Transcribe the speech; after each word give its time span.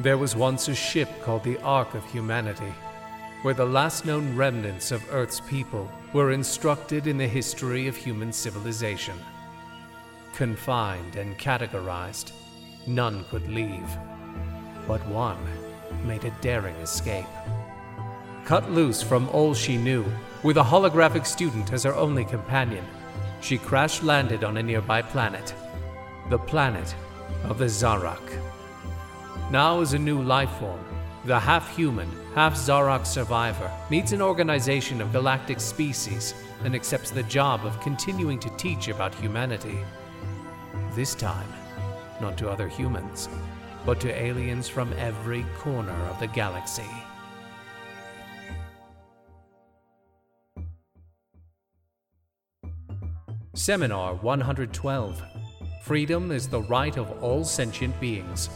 There 0.00 0.16
was 0.16 0.36
once 0.36 0.68
a 0.68 0.76
ship 0.76 1.08
called 1.22 1.42
the 1.42 1.58
Ark 1.58 1.94
of 1.94 2.04
Humanity, 2.04 2.72
where 3.42 3.54
the 3.54 3.66
last 3.66 4.04
known 4.04 4.36
remnants 4.36 4.92
of 4.92 5.12
Earth's 5.12 5.40
people 5.40 5.90
were 6.12 6.30
instructed 6.30 7.08
in 7.08 7.18
the 7.18 7.26
history 7.26 7.88
of 7.88 7.96
human 7.96 8.32
civilization. 8.32 9.18
Confined 10.36 11.16
and 11.16 11.36
categorized, 11.36 12.30
none 12.86 13.24
could 13.24 13.48
leave, 13.48 13.88
but 14.86 15.04
one 15.08 15.44
made 16.04 16.24
a 16.24 16.30
daring 16.40 16.76
escape. 16.76 17.26
Cut 18.44 18.70
loose 18.70 19.02
from 19.02 19.28
all 19.30 19.52
she 19.52 19.76
knew, 19.76 20.04
with 20.44 20.58
a 20.58 20.62
holographic 20.62 21.26
student 21.26 21.72
as 21.72 21.82
her 21.82 21.94
only 21.96 22.24
companion, 22.24 22.84
she 23.40 23.58
crash 23.58 24.00
landed 24.04 24.44
on 24.44 24.58
a 24.58 24.62
nearby 24.62 25.02
planet, 25.02 25.52
the 26.30 26.38
planet 26.38 26.94
of 27.42 27.58
the 27.58 27.64
Zarak. 27.64 28.20
Now, 29.50 29.80
as 29.80 29.94
a 29.94 29.98
new 29.98 30.20
life 30.20 30.50
form, 30.58 30.84
the 31.24 31.40
half 31.40 31.74
human, 31.74 32.06
half 32.34 32.54
Zarok 32.54 33.06
survivor 33.06 33.70
meets 33.88 34.12
an 34.12 34.20
organization 34.20 35.00
of 35.00 35.10
galactic 35.10 35.58
species 35.58 36.34
and 36.64 36.74
accepts 36.74 37.10
the 37.10 37.22
job 37.22 37.64
of 37.64 37.80
continuing 37.80 38.38
to 38.40 38.50
teach 38.58 38.88
about 38.88 39.14
humanity. 39.14 39.78
This 40.94 41.14
time, 41.14 41.48
not 42.20 42.36
to 42.36 42.50
other 42.50 42.68
humans, 42.68 43.30
but 43.86 44.00
to 44.00 44.12
aliens 44.12 44.68
from 44.68 44.92
every 44.98 45.46
corner 45.56 45.96
of 46.10 46.20
the 46.20 46.26
galaxy. 46.26 46.90
Seminar 53.54 54.14
112 54.16 55.22
Freedom 55.84 56.30
is 56.32 56.48
the 56.48 56.60
right 56.60 56.98
of 56.98 57.22
all 57.22 57.44
sentient 57.44 57.98
beings. 57.98 58.50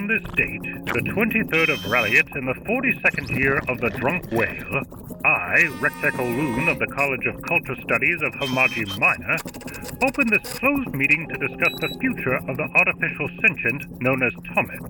On 0.00 0.06
this 0.06 0.22
date, 0.34 0.62
the 0.62 1.04
23rd 1.12 1.68
of 1.68 1.80
Ralliot 1.80 2.34
in 2.34 2.46
the 2.46 2.54
42nd 2.54 3.36
year 3.36 3.60
of 3.68 3.82
the 3.82 3.90
Drunk 3.90 4.32
Whale, 4.32 4.80
I, 5.26 5.68
Rectek 5.76 6.16
Loon 6.16 6.70
of 6.70 6.78
the 6.78 6.86
College 6.86 7.26
of 7.26 7.42
Culture 7.42 7.76
Studies 7.82 8.22
of 8.22 8.32
Hamaji 8.32 8.98
Minor, 8.98 9.36
open 10.02 10.30
this 10.30 10.54
closed 10.54 10.94
meeting 10.94 11.28
to 11.28 11.46
discuss 11.46 11.78
the 11.80 11.94
future 12.00 12.36
of 12.36 12.56
the 12.56 12.66
artificial 12.76 13.28
sentient 13.42 14.00
known 14.00 14.22
as 14.22 14.32
Thomas. 14.54 14.80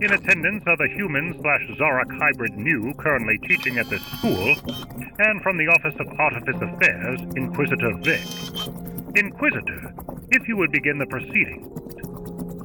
In 0.00 0.10
attendance 0.14 0.64
are 0.66 0.78
the 0.78 0.88
human 0.96 1.38
slash 1.42 1.66
Zarak 1.76 2.18
hybrid 2.18 2.56
new 2.56 2.94
currently 2.94 3.36
teaching 3.46 3.76
at 3.76 3.90
this 3.90 4.02
school, 4.16 4.56
and 5.18 5.42
from 5.42 5.58
the 5.58 5.68
Office 5.68 6.00
of 6.00 6.08
Artifice 6.18 6.62
Affairs, 6.62 7.20
Inquisitor 7.36 7.94
Vic. 7.98 8.24
Inquisitor, 9.16 9.92
if 10.30 10.48
you 10.48 10.56
would 10.56 10.72
begin 10.72 10.96
the 10.96 11.04
proceeding. 11.04 11.81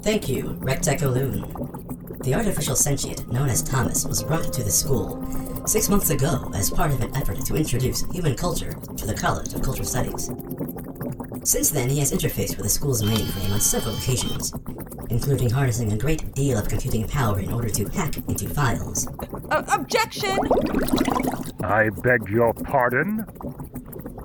Thank 0.08 0.30
you, 0.30 0.58
Rectecoloon. 0.61 2.23
The 2.23 2.33
artificial 2.33 2.77
sentient 2.77 3.30
known 3.30 3.50
as 3.50 3.61
Thomas 3.61 4.05
was 4.05 4.23
brought 4.23 4.53
to 4.53 4.63
the 4.63 4.72
school 4.72 5.22
six 5.67 5.89
months 5.89 6.11
ago 6.11 6.50
as 6.55 6.69
part 6.69 6.91
of 6.91 7.02
an 7.02 7.13
effort 7.13 7.44
to 7.44 7.58
introduce 7.58 8.09
human 8.09 8.33
culture 8.33 8.72
to 8.72 9.05
the 9.05 9.13
College 9.13 9.53
of 9.53 9.61
Cultural 9.61 9.85
Studies. 9.85 10.31
Since 11.44 11.72
then, 11.72 11.89
he 11.89 12.00
has 12.00 12.13
interfaced 12.13 12.55
with 12.55 12.63
the 12.63 12.69
school's 12.69 13.03
mainframe 13.03 13.52
on 13.52 13.59
several 13.59 13.97
occasions, 13.97 14.53
including 15.09 15.50
harnessing 15.50 15.91
a 15.91 15.97
great 15.97 16.33
deal 16.33 16.58
of 16.58 16.69
computing 16.69 17.05
power 17.05 17.41
in 17.41 17.52
order 17.52 17.67
to 17.67 17.89
hack 17.89 18.16
into 18.30 18.47
files. 18.47 19.09
Uh, 19.52 19.63
objection! 19.73 20.39
I 21.66 21.89
beg 21.89 22.30
your 22.30 22.53
pardon? 22.53 23.25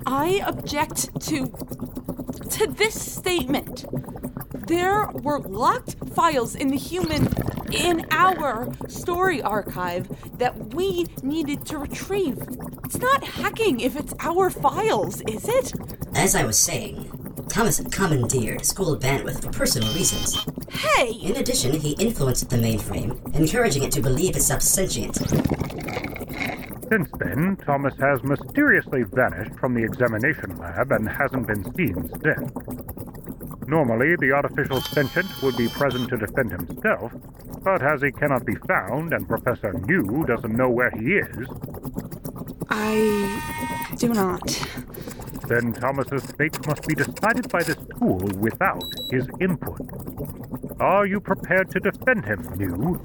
I 0.05 0.41
object 0.47 1.09
to. 1.23 1.47
to 2.51 2.67
this 2.67 3.01
statement. 3.01 3.83
There 4.67 5.07
were 5.13 5.39
locked 5.39 5.95
files 6.15 6.55
in 6.55 6.69
the 6.69 6.77
human. 6.77 7.27
in 7.73 8.05
our 8.11 8.71
story 8.87 9.41
archive 9.41 10.07
that 10.37 10.73
we 10.75 11.07
needed 11.23 11.65
to 11.65 11.79
retrieve. 11.79 12.37
It's 12.83 12.97
not 12.99 13.23
hacking 13.23 13.79
if 13.79 13.95
it's 13.95 14.13
our 14.19 14.49
files, 14.51 15.21
is 15.21 15.47
it? 15.47 15.73
As 16.15 16.35
I 16.35 16.45
was 16.45 16.57
saying, 16.57 17.09
Thomas 17.49 17.81
commandeered 17.91 18.63
school 18.65 18.95
bandwidth 18.97 19.43
for 19.43 19.51
personal 19.51 19.91
reasons. 19.93 20.45
Hey! 20.69 21.13
In 21.21 21.35
addition, 21.37 21.73
he 21.79 21.93
influenced 21.93 22.49
the 22.49 22.57
mainframe, 22.57 23.35
encouraging 23.35 23.83
it 23.83 23.91
to 23.93 24.01
believe 24.01 24.35
itself 24.35 24.61
sentient. 24.61 25.15
Since 25.15 27.09
then, 27.17 27.57
Thomas 27.65 27.95
has 27.99 28.23
mysteriously 28.23 29.03
vanished 29.03 29.55
from 29.59 29.73
the 29.73 29.83
examination 29.83 30.57
lab 30.57 30.91
and 30.91 31.09
hasn't 31.09 31.47
been 31.47 31.63
seen 31.73 32.07
since. 32.21 32.51
Normally, 33.67 34.15
the 34.17 34.31
artificial 34.33 34.81
sentient 34.81 35.41
would 35.41 35.55
be 35.57 35.67
present 35.67 36.09
to 36.09 36.17
defend 36.17 36.51
himself, 36.51 37.11
but 37.63 37.81
as 37.81 38.01
he 38.01 38.11
cannot 38.11 38.45
be 38.45 38.55
found 38.67 39.13
and 39.13 39.27
Professor 39.27 39.73
New 39.73 40.25
doesn't 40.25 40.55
know 40.55 40.69
where 40.69 40.91
he 40.91 41.13
is, 41.15 41.47
I 42.69 43.95
do 43.97 44.13
not. 44.13 44.41
then 45.47 45.73
Thomas's 45.73 46.23
fate 46.37 46.65
must 46.67 46.87
be 46.87 46.95
decided 46.95 47.49
by 47.49 47.63
the 47.63 47.73
school 47.73 48.19
without 48.37 48.83
his 49.11 49.27
input. 49.39 49.79
Are 50.79 51.05
you 51.05 51.19
prepared 51.19 51.69
to 51.71 51.79
defend 51.79 52.25
him, 52.25 52.47
New? 52.57 52.99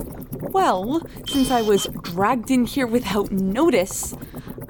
Well, 0.50 1.02
since 1.26 1.50
I 1.50 1.62
was 1.62 1.86
dragged 2.02 2.50
in 2.50 2.64
here 2.64 2.86
without 2.86 3.30
notice, 3.30 4.14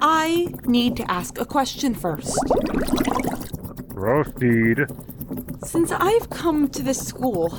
I 0.01 0.53
need 0.65 0.97
to 0.97 1.09
ask 1.11 1.39
a 1.39 1.45
question 1.45 1.93
first. 1.95 2.37
Proceed. 3.89 4.85
Since 5.69 5.91
I've 5.91 6.31
come 6.31 6.67
to 6.69 6.81
this 6.81 6.97
school, 6.97 7.55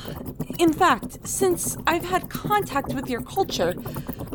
in 0.59 0.73
fact, 0.73 1.29
since 1.29 1.77
I've 1.87 2.05
had 2.05 2.29
contact 2.29 2.93
with 2.93 3.09
your 3.09 3.23
culture, 3.23 3.73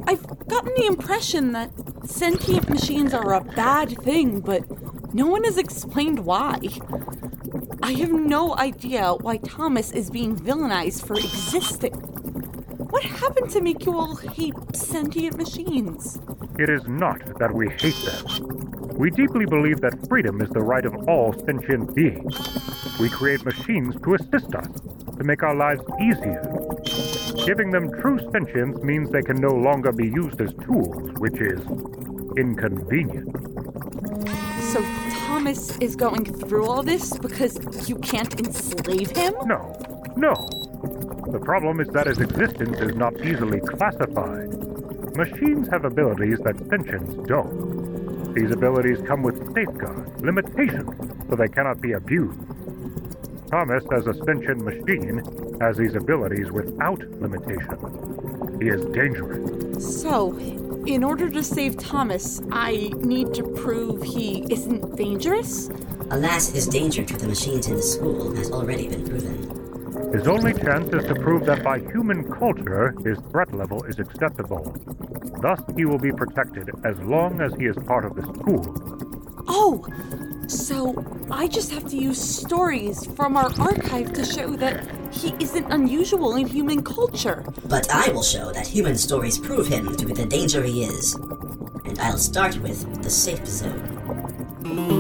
I've 0.08 0.26
gotten 0.48 0.74
the 0.78 0.86
impression 0.86 1.52
that 1.52 1.72
sentient 2.06 2.70
machines 2.70 3.14
are 3.14 3.34
a 3.34 3.44
bad 3.44 3.98
thing, 3.98 4.40
but 4.40 4.64
no 5.14 5.28
one 5.28 5.44
has 5.44 5.58
explained 5.58 6.20
why. 6.20 6.58
I 7.84 7.92
have 7.96 8.14
no 8.14 8.56
idea 8.56 9.14
why 9.14 9.40
Thomas 9.40 9.92
is 9.92 10.10
being 10.10 10.38
villainized 10.38 11.06
for 11.06 11.16
existing. 11.16 11.96
What 12.92 13.04
happened 13.04 13.50
to 13.50 13.62
make 13.62 13.86
you 13.86 14.00
all 14.00 14.16
hate 14.16 14.56
sentient 14.74 15.38
machines? 15.38 16.18
It 16.58 16.70
is 16.70 16.88
not 16.88 17.20
that 17.40 17.54
we 17.54 17.68
hate 17.72 18.02
them. 18.06 18.75
We 18.98 19.10
deeply 19.12 19.46
believe 19.46 19.82
that 19.82 20.08
freedom 20.08 20.42
is 20.42 20.50
the 20.50 20.62
right 20.62 20.86
of 20.86 20.96
all 21.10 21.34
sentient 21.46 21.94
beings. 21.94 22.34
We 22.98 23.10
create 23.10 23.44
machines 23.44 23.94
to 24.04 24.16
assist 24.16 24.56
us, 24.56 24.70
to 25.18 25.24
make 25.26 25.44
our 25.44 25.54
lives 25.54 25.82
easier. 26.02 26.42
Giving 27.46 27.72
them 27.72 27.92
true 28.00 28.20
sentience 28.32 28.82
means 28.84 29.12
they 29.12 29.22
can 29.22 29.42
no 29.42 29.50
longer 29.50 29.92
be 29.92 30.06
used 30.08 30.40
as 30.40 30.54
tools, 30.66 31.12
which 31.20 31.42
is 31.42 31.60
inconvenient. 32.38 33.36
So 34.72 34.82
Thomas 35.28 35.78
is 35.80 35.98
going 35.98 36.24
through 36.24 36.66
all 36.66 36.82
this 36.82 37.18
because 37.18 37.90
you 37.90 37.98
can't 37.98 38.40
enslave 38.40 39.12
him? 39.12 39.34
No, 39.44 39.76
no. 40.16 40.34
The 41.32 41.42
problem 41.44 41.82
is 41.82 41.90
that 41.90 42.08
his 42.08 42.22
existence 42.22 42.80
is 42.80 42.96
not 42.96 43.20
easily 43.20 43.60
classified. 43.60 44.54
Machines 45.18 45.68
have 45.68 45.84
abilities 45.84 46.40
that 46.40 46.56
sentients 46.56 47.28
don't. 47.28 47.75
These 48.36 48.52
abilities 48.52 49.00
come 49.08 49.24
with 49.24 49.38
safeguards, 49.56 50.22
limitations, 50.22 50.92
so 51.30 51.36
they 51.38 51.48
cannot 51.48 51.80
be 51.80 51.94
abused. 51.94 52.38
Thomas, 53.50 53.86
as 53.94 54.08
a 54.08 54.14
sentient 54.26 54.60
machine, 54.60 55.24
has 55.62 55.78
these 55.78 55.96
abilities 55.96 56.52
without 56.52 57.00
limitation. 57.22 58.60
He 58.60 58.68
is 58.68 58.84
dangerous. 58.88 60.02
So, 60.02 60.38
in 60.86 61.02
order 61.02 61.30
to 61.30 61.42
save 61.42 61.78
Thomas, 61.78 62.42
I 62.52 62.92
need 62.98 63.34
to 63.36 63.44
prove 63.44 64.04
he 64.04 64.46
isn't 64.52 64.98
dangerous? 64.98 65.70
Alas, 66.12 66.50
his 66.50 66.68
danger 66.68 67.06
to 67.06 67.18
the 67.18 67.28
machines 67.28 67.68
in 67.68 67.78
the 67.78 67.82
school 67.82 68.36
has 68.36 68.52
already 68.52 68.90
been 68.90 69.08
proven. 69.08 69.65
His 70.14 70.28
only 70.28 70.54
chance 70.54 70.94
is 70.94 71.04
to 71.08 71.16
prove 71.16 71.46
that 71.46 71.64
by 71.64 71.80
human 71.80 72.24
culture, 72.32 72.96
his 73.04 73.18
threat 73.32 73.54
level 73.54 73.84
is 73.84 74.00
acceptable. 74.00 74.76
Thus, 75.42 75.60
he 75.76 75.86
will 75.86 75.98
be 75.98 76.12
protected 76.12 76.70
as 76.84 76.98
long 77.00 77.42
as 77.42 77.54
he 77.56 77.66
is 77.66 77.76
part 77.86 78.06
of 78.06 78.16
the 78.16 78.24
school. 78.24 78.64
Oh, 79.48 79.86
so 80.48 81.04
I 81.32 81.48
just 81.48 81.72
have 81.72 81.88
to 81.90 81.98
use 81.98 82.22
stories 82.22 83.06
from 83.06 83.36
our 83.36 83.52
archive 83.60 84.14
to 84.14 84.24
show 84.24 84.56
that 84.58 84.88
he 85.12 85.34
isn't 85.40 85.72
unusual 85.72 86.36
in 86.36 86.48
human 86.48 86.84
culture. 86.84 87.44
But 87.68 87.90
I 87.90 88.12
will 88.12 88.24
show 88.24 88.52
that 88.52 88.68
human 88.68 88.98
stories 88.98 89.38
prove 89.38 89.68
him 89.68 89.96
to 89.96 90.06
be 90.06 90.14
the 90.14 90.26
danger 90.26 90.64
he 90.64 90.84
is. 90.84 91.16
And 91.86 92.00
I'll 92.00 92.18
start 92.18 92.58
with 92.60 93.04
the 93.04 93.10
safe 93.10 93.46
zone. 93.48 94.95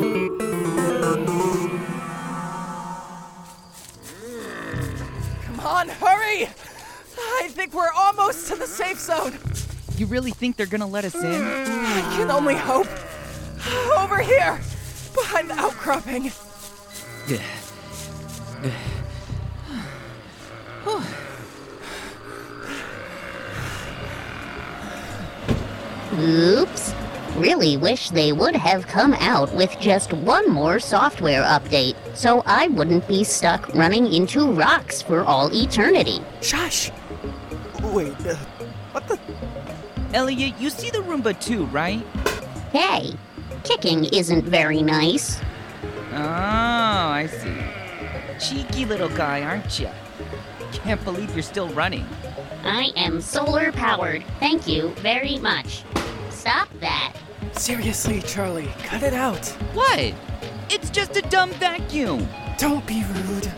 Safe 8.75 8.99
zone. 8.99 9.33
You 9.97 10.05
really 10.05 10.31
think 10.31 10.57
they're 10.57 10.65
gonna 10.65 10.85
let 10.85 11.05
us 11.05 11.15
in? 11.15 11.41
I 11.41 12.15
can 12.17 12.29
only 12.29 12.55
hope. 12.55 12.87
Over 13.97 14.19
here, 14.19 14.59
behind 15.15 15.49
the 15.49 15.55
outcropping. 15.55 16.31
Yeah, 17.27 17.41
Oops. 26.19 26.93
Really 27.35 27.75
wish 27.75 28.09
they 28.09 28.31
would 28.31 28.55
have 28.55 28.87
come 28.87 29.13
out 29.15 29.53
with 29.53 29.77
just 29.79 30.13
one 30.13 30.49
more 30.49 30.79
software 30.79 31.43
update 31.43 31.95
so 32.15 32.41
I 32.45 32.67
wouldn't 32.67 33.07
be 33.07 33.23
stuck 33.25 33.73
running 33.73 34.13
into 34.13 34.51
rocks 34.51 35.01
for 35.01 35.23
all 35.23 35.49
eternity. 35.53 36.21
Shush! 36.41 36.91
Wait, 37.83 38.13
uh, 38.25 38.35
what 38.95 39.07
the? 39.09 39.19
Elliot, 40.13 40.53
you 40.57 40.69
see 40.69 40.89
the 40.89 40.99
Roomba 40.99 41.37
too, 41.37 41.65
right? 41.65 42.01
Hey, 42.71 43.13
kicking 43.65 44.05
isn't 44.05 44.45
very 44.45 44.81
nice. 44.81 45.41
Oh, 46.13 46.15
I 46.15 47.27
see. 47.27 47.57
Cheeky 48.39 48.85
little 48.85 49.09
guy, 49.09 49.41
aren't 49.41 49.79
you? 49.81 49.89
Can't 50.71 51.03
believe 51.03 51.33
you're 51.33 51.43
still 51.43 51.67
running. 51.69 52.07
I 52.63 52.91
am 52.95 53.19
solar 53.19 53.73
powered. 53.73 54.23
Thank 54.39 54.65
you 54.65 54.89
very 55.01 55.39
much. 55.39 55.83
Stop 56.29 56.69
that. 56.79 57.13
Seriously, 57.51 58.21
Charlie, 58.21 58.71
cut 58.83 59.03
it 59.03 59.13
out. 59.13 59.45
What? 59.73 60.13
It's 60.69 60.89
just 60.89 61.17
a 61.17 61.21
dumb 61.23 61.51
vacuum. 61.51 62.27
Don't 62.57 62.85
be 62.87 63.03
rude. 63.03 63.51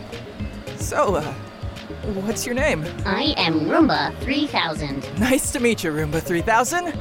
So, 0.78 1.14
uh, 1.16 1.34
what's 2.04 2.46
your 2.46 2.54
name? 2.54 2.84
I 3.04 3.34
am 3.36 3.60
Roomba 3.66 4.16
3000. 4.20 5.18
Nice 5.18 5.52
to 5.52 5.60
meet 5.60 5.84
you, 5.84 5.90
Roomba 5.90 6.22
3000. 6.22 6.92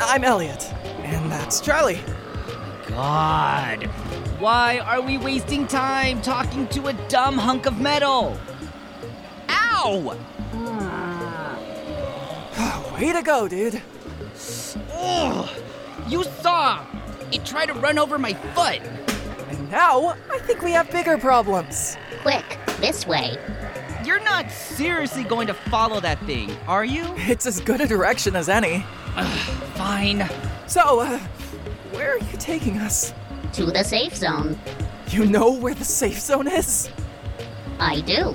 I'm 0.00 0.24
Elliot, 0.24 0.64
and 1.02 1.30
that's 1.30 1.60
Charlie. 1.60 2.00
God. 2.88 3.84
Why 4.38 4.80
are 4.80 5.00
we 5.00 5.18
wasting 5.18 5.66
time 5.66 6.20
talking 6.20 6.66
to 6.68 6.88
a 6.88 6.92
dumb 7.08 7.38
hunk 7.38 7.66
of 7.66 7.80
metal? 7.80 8.38
Ow! 9.48 10.16
Ah. 10.54 11.58
Way 12.98 13.12
to 13.12 13.22
go, 13.22 13.48
dude. 13.48 13.80
Ugh. 14.92 15.48
You 16.08 16.24
saw! 16.24 16.84
It 17.30 17.46
tried 17.46 17.66
to 17.66 17.74
run 17.74 17.98
over 17.98 18.18
my 18.18 18.34
foot. 18.54 18.80
And 19.48 19.70
now, 19.70 20.16
I 20.30 20.38
think 20.40 20.60
we 20.62 20.72
have 20.72 20.90
bigger 20.90 21.16
problems. 21.16 21.96
Quick, 22.22 22.58
this 22.80 23.06
way. 23.06 23.38
You're 24.04 24.22
not 24.24 24.50
seriously 24.50 25.22
going 25.22 25.46
to 25.46 25.54
follow 25.54 26.00
that 26.00 26.18
thing, 26.26 26.50
are 26.66 26.84
you? 26.84 27.04
It's 27.18 27.46
as 27.46 27.60
good 27.60 27.80
a 27.80 27.86
direction 27.86 28.34
as 28.34 28.48
any. 28.48 28.80
Fine. 29.74 30.28
So, 30.66 31.00
uh, 31.00 31.18
where 31.92 32.14
are 32.14 32.18
you 32.18 32.36
taking 32.38 32.78
us? 32.78 33.14
To 33.52 33.66
the 33.66 33.84
safe 33.84 34.16
zone. 34.16 34.58
You 35.08 35.26
know 35.26 35.52
where 35.52 35.74
the 35.74 35.84
safe 35.84 36.18
zone 36.18 36.48
is? 36.48 36.90
I 37.78 38.00
do. 38.00 38.34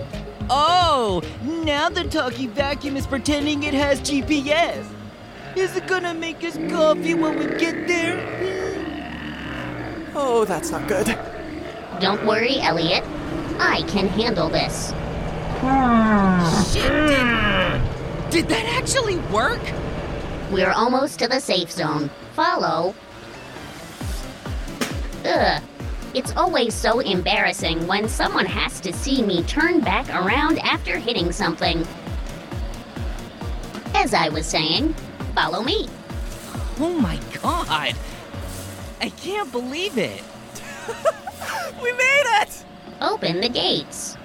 Oh, 0.50 1.22
now 1.42 1.90
the 1.90 2.06
talkie 2.06 2.48
vacuum 2.48 2.96
is 2.96 3.06
pretending 3.06 3.64
it 3.64 3.74
has 3.74 4.00
GPS. 4.00 4.86
Is 5.58 5.76
it 5.76 5.88
gonna 5.88 6.14
make 6.14 6.44
us 6.46 6.58
coffee 6.70 7.14
when 7.14 7.40
we 7.40 7.48
get 7.58 7.88
there? 7.88 8.24
Oh, 10.16 10.46
that's 10.46 10.72
not 10.72 10.88
good. 10.88 11.08
Don't 12.00 12.26
worry, 12.26 12.60
Elliot. 12.60 13.04
I 13.60 13.82
can 13.88 14.08
handle 14.08 14.50
this. 14.50 14.94
Shit, 16.72 16.92
did, 16.92 18.30
did 18.30 18.48
that 18.50 18.66
actually 18.78 19.18
work? 19.32 19.62
We're 20.52 20.72
almost 20.72 21.20
to 21.20 21.28
the 21.28 21.40
safe 21.40 21.72
zone. 21.72 22.10
Follow. 22.34 22.94
Ugh. 25.26 25.64
It's 26.14 26.36
always 26.36 26.74
so 26.74 27.00
embarrassing 27.00 27.86
when 27.86 28.08
someone 28.08 28.46
has 28.46 28.80
to 28.82 28.94
see 28.94 29.22
me 29.22 29.44
turn 29.44 29.82
back 29.82 30.08
around 30.10 30.60
after 30.60 30.98
hitting 30.98 31.32
something. 31.32 31.86
As 33.94 34.14
I 34.14 34.30
was 34.30 34.46
saying, 34.46 34.94
follow 35.36 35.62
me. 35.62 35.90
Oh 36.80 36.98
my 37.00 37.20
god. 37.42 37.96
I 39.02 39.10
can't 39.10 39.52
believe 39.52 39.98
it. 39.98 40.24
We 41.82 41.92
made 41.92 42.24
it! 42.42 42.66
Open 43.02 43.40
the 43.40 43.50
gates. 43.50 44.18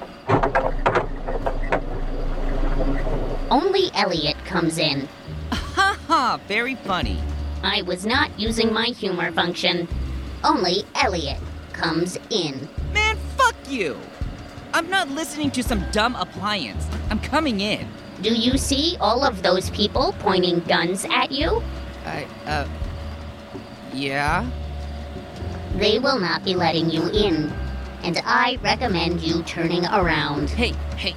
Only 3.53 3.91
Elliot 3.93 4.43
comes 4.47 4.79
in. 4.79 5.07
Haha, 5.51 6.39
very 6.49 6.75
funny. 6.75 7.21
I 7.63 7.83
was 7.83 8.07
not 8.07 8.31
using 8.41 8.73
my 8.73 8.87
humor 8.87 9.31
function. 9.31 9.87
Only 10.43 10.85
Elliot 10.95 11.39
comes 11.75 12.19
in. 12.31 12.67
Man, 12.95 13.19
fuck 13.37 13.55
you. 13.69 13.99
I'm 14.73 14.89
not 14.89 15.11
listening 15.11 15.51
to 15.51 15.63
some 15.63 15.85
dumb 15.91 16.17
appliance. 16.17 16.89
I'm 17.11 17.19
coming 17.19 17.61
in. 17.61 17.87
Do 18.23 18.33
you 18.33 18.57
see 18.57 18.97
all 19.03 19.23
of 19.23 19.43
those 19.43 19.69
people 19.69 20.15
pointing 20.21 20.61
guns 20.61 21.05
at 21.13 21.31
you? 21.31 21.63
I, 22.07 22.27
uh. 22.47 22.67
Yeah? 23.93 24.49
They 25.77 25.99
will 25.99 26.19
not 26.19 26.43
be 26.43 26.55
letting 26.55 26.89
you 26.89 27.07
in. 27.11 27.53
And 28.03 28.19
I 28.25 28.59
recommend 28.63 29.21
you 29.21 29.43
turning 29.43 29.85
around. 29.85 30.49
Hey, 30.49 30.73
hey. 30.97 31.15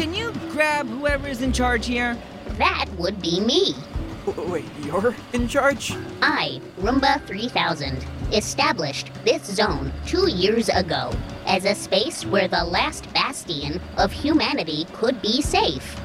Can 0.00 0.14
you 0.14 0.32
grab 0.48 0.88
whoever's 0.88 1.42
in 1.42 1.52
charge 1.52 1.84
here? 1.84 2.16
That 2.56 2.86
would 2.96 3.20
be 3.20 3.38
me. 3.38 3.74
Wait, 4.34 4.64
you're 4.80 5.14
in 5.34 5.46
charge? 5.46 5.92
I, 6.22 6.62
Roomba 6.78 7.22
3000, 7.26 8.02
established 8.32 9.10
this 9.26 9.44
zone 9.44 9.92
two 10.06 10.30
years 10.30 10.70
ago 10.70 11.12
as 11.44 11.66
a 11.66 11.74
space 11.74 12.24
where 12.24 12.48
the 12.48 12.64
last 12.64 13.12
bastion 13.12 13.78
of 13.98 14.10
humanity 14.10 14.86
could 14.94 15.20
be 15.20 15.42
safe. 15.42 16.00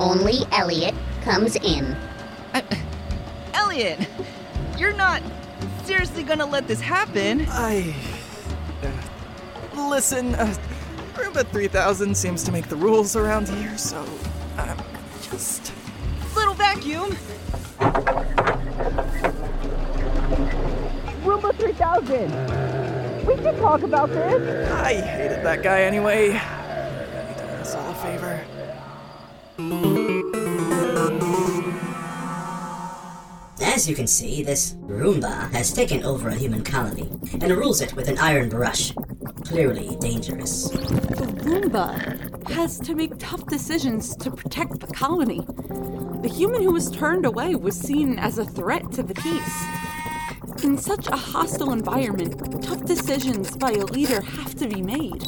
Only 0.00 0.38
Elliot 0.52 0.94
comes 1.20 1.56
in. 1.56 1.94
Elliot, 3.52 3.98
you're 4.78 4.96
not 4.96 5.20
seriously 5.84 6.22
gonna 6.22 6.46
let 6.46 6.66
this 6.66 6.80
happen. 6.80 7.44
I. 7.50 7.94
Uh, 8.82 9.88
listen, 9.90 10.34
uh, 10.36 10.56
Roomba 11.16 11.46
3000 11.46 12.14
seems 12.14 12.42
to 12.44 12.52
make 12.52 12.68
the 12.68 12.76
rules 12.76 13.16
around 13.16 13.48
here, 13.48 13.78
so 13.78 14.04
I'm 14.58 14.76
just. 15.22 15.72
Little 16.34 16.52
vacuum. 16.52 17.10
Roomba 21.24 21.56
3000! 21.56 23.26
We 23.26 23.34
can 23.34 23.56
talk 23.58 23.82
about 23.82 24.10
this! 24.10 24.70
I 24.70 24.94
hated 24.94 25.42
that 25.42 25.62
guy 25.62 25.82
anyway. 25.82 26.32
He 26.32 26.38
did 26.38 27.50
us 27.60 27.74
all 27.74 27.90
a 27.90 27.94
favor. 27.94 28.44
As 33.62 33.88
you 33.88 33.94
can 33.94 34.06
see, 34.06 34.42
this 34.42 34.74
Roomba 34.84 35.50
has 35.52 35.72
taken 35.72 36.04
over 36.04 36.28
a 36.28 36.34
human 36.34 36.62
colony 36.62 37.10
and 37.32 37.50
rules 37.52 37.80
it 37.80 37.94
with 37.94 38.08
an 38.08 38.18
iron 38.18 38.50
brush. 38.50 38.92
Clearly 39.44 39.96
dangerous. 40.00 40.70
The 40.70 41.26
Roomba 41.44 42.48
has 42.50 42.78
to 42.80 42.94
make 42.94 43.18
tough 43.18 43.46
decisions 43.46 44.16
to 44.16 44.30
protect 44.30 44.80
the 44.80 44.86
colony. 44.88 45.44
The 46.22 46.32
human 46.32 46.62
who 46.62 46.72
was 46.72 46.90
turned 46.90 47.26
away 47.26 47.54
was 47.54 47.78
seen 47.78 48.18
as 48.18 48.38
a 48.38 48.44
threat 48.44 48.90
to 48.92 49.02
the 49.02 49.14
peace. 49.14 49.64
In 50.64 50.78
such 50.78 51.06
a 51.06 51.16
hostile 51.16 51.72
environment, 51.72 52.62
tough 52.62 52.84
decisions 52.84 53.56
by 53.56 53.72
a 53.72 53.84
leader 53.84 54.20
have 54.20 54.54
to 54.56 54.66
be 54.66 54.82
made. 54.82 55.22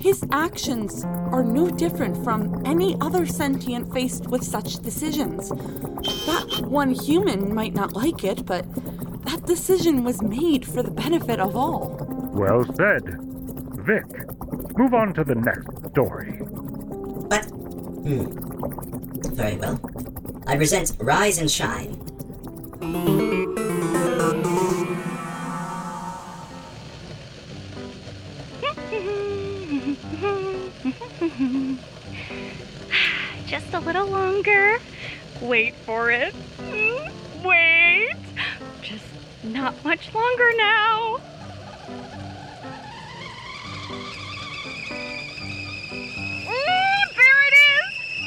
His 0.00 0.24
actions 0.30 1.04
are 1.04 1.42
no 1.42 1.70
different 1.70 2.22
from 2.22 2.62
any 2.64 2.96
other 3.00 3.26
sentient 3.26 3.92
faced 3.92 4.26
with 4.28 4.44
such 4.44 4.78
decisions. 4.78 5.48
That 5.48 6.62
one 6.66 6.90
human 6.90 7.54
might 7.54 7.74
not 7.74 7.94
like 7.94 8.22
it, 8.22 8.46
but 8.46 8.64
that 9.24 9.46
decision 9.46 10.04
was 10.04 10.22
made 10.22 10.66
for 10.66 10.82
the 10.82 10.90
benefit 10.90 11.40
of 11.40 11.56
all. 11.56 12.03
Well 12.34 12.64
said. 12.74 13.04
Vic, 13.86 14.04
move 14.76 14.92
on 14.92 15.14
to 15.14 15.22
the 15.24 15.36
next 15.36 15.68
story. 15.90 16.38
But, 17.28 17.44
hmm. 17.44 18.24
Very 19.34 19.56
well. 19.56 19.80
I 20.46 20.56
present 20.56 20.92
Rise 21.00 21.38
and 21.38 21.50
Shine. 21.50 22.00
Just 33.46 33.72
a 33.74 33.78
little 33.80 34.06
longer. 34.06 34.78
Wait 35.40 35.74
for 35.86 36.10
it. 36.10 36.34
Mm, 36.58 37.12
Wait. 37.44 38.14
Just 38.82 39.04
not 39.44 39.82
much 39.84 40.12
longer 40.12 40.50
now. 40.56 41.20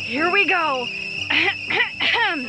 Here 0.07 0.31
we 0.31 0.45
go. 0.45 0.87
Rise 1.29 2.45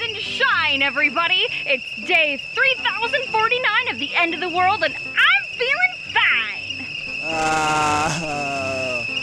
and 0.00 0.16
shine, 0.16 0.82
everybody. 0.82 1.48
It's 1.66 1.96
day 2.06 2.36
3049 2.36 3.88
of 3.90 3.98
the 3.98 4.14
end 4.14 4.34
of 4.34 4.40
the 4.40 4.48
world, 4.48 4.84
and 4.84 4.94
I'm 4.94 5.44
feeling 5.48 5.94
fine. 6.14 6.86
Ah. 7.24 9.04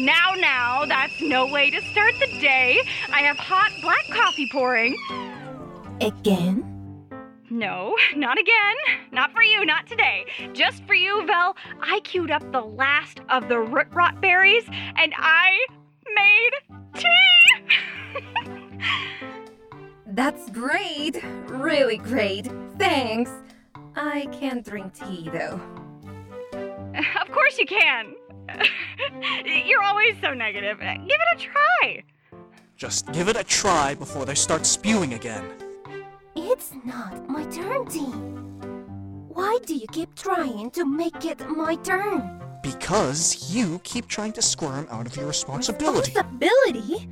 Now, 0.00 0.34
now, 0.38 0.84
that's 0.86 1.20
no 1.20 1.46
way 1.46 1.70
to 1.70 1.80
start 1.82 2.14
the 2.18 2.26
day. 2.38 2.80
I 3.12 3.22
have 3.22 3.36
hot 3.38 3.72
black 3.80 4.06
coffee 4.08 4.46
pouring. 4.46 4.96
Again? 6.00 6.67
No, 7.58 7.96
not 8.16 8.38
again. 8.38 8.76
Not 9.10 9.32
for 9.32 9.42
you, 9.42 9.64
not 9.66 9.88
today. 9.88 10.26
Just 10.52 10.84
for 10.84 10.94
you, 10.94 11.26
Vel. 11.26 11.56
I 11.80 11.98
queued 12.04 12.30
up 12.30 12.52
the 12.52 12.60
last 12.60 13.20
of 13.28 13.48
the 13.48 13.58
root 13.58 13.88
rot 13.92 14.20
berries 14.20 14.64
and 14.68 15.12
I 15.16 15.66
made 16.14 16.50
tea! 16.94 17.10
That's 20.06 20.50
great. 20.50 21.20
Really 21.46 21.96
great. 21.96 22.48
Thanks. 22.78 23.32
I 23.96 24.26
can't 24.26 24.64
drink 24.64 24.94
tea 24.94 25.28
though. 25.32 25.60
of 27.20 27.32
course 27.32 27.58
you 27.58 27.66
can. 27.66 28.14
You're 29.44 29.82
always 29.82 30.14
so 30.22 30.32
negative. 30.32 30.78
Give 30.78 30.86
it 30.86 31.28
a 31.34 31.38
try. 31.38 32.04
Just 32.76 33.10
give 33.10 33.28
it 33.28 33.36
a 33.36 33.42
try 33.42 33.96
before 33.96 34.24
they 34.24 34.36
start 34.36 34.64
spewing 34.64 35.14
again. 35.14 35.67
It's 36.58 36.72
not 36.84 37.28
my 37.28 37.44
turn, 37.44 37.86
T. 37.86 38.00
Why 39.32 39.58
do 39.64 39.76
you 39.76 39.86
keep 39.92 40.12
trying 40.16 40.72
to 40.72 40.84
make 40.84 41.24
it 41.24 41.38
my 41.48 41.76
turn? 41.76 42.40
Because 42.64 43.54
you 43.54 43.80
keep 43.84 44.08
trying 44.08 44.32
to 44.32 44.42
squirm 44.42 44.88
out 44.90 45.06
of 45.06 45.14
your 45.14 45.26
responsibility. 45.26 46.10
Responsibility? 46.10 47.08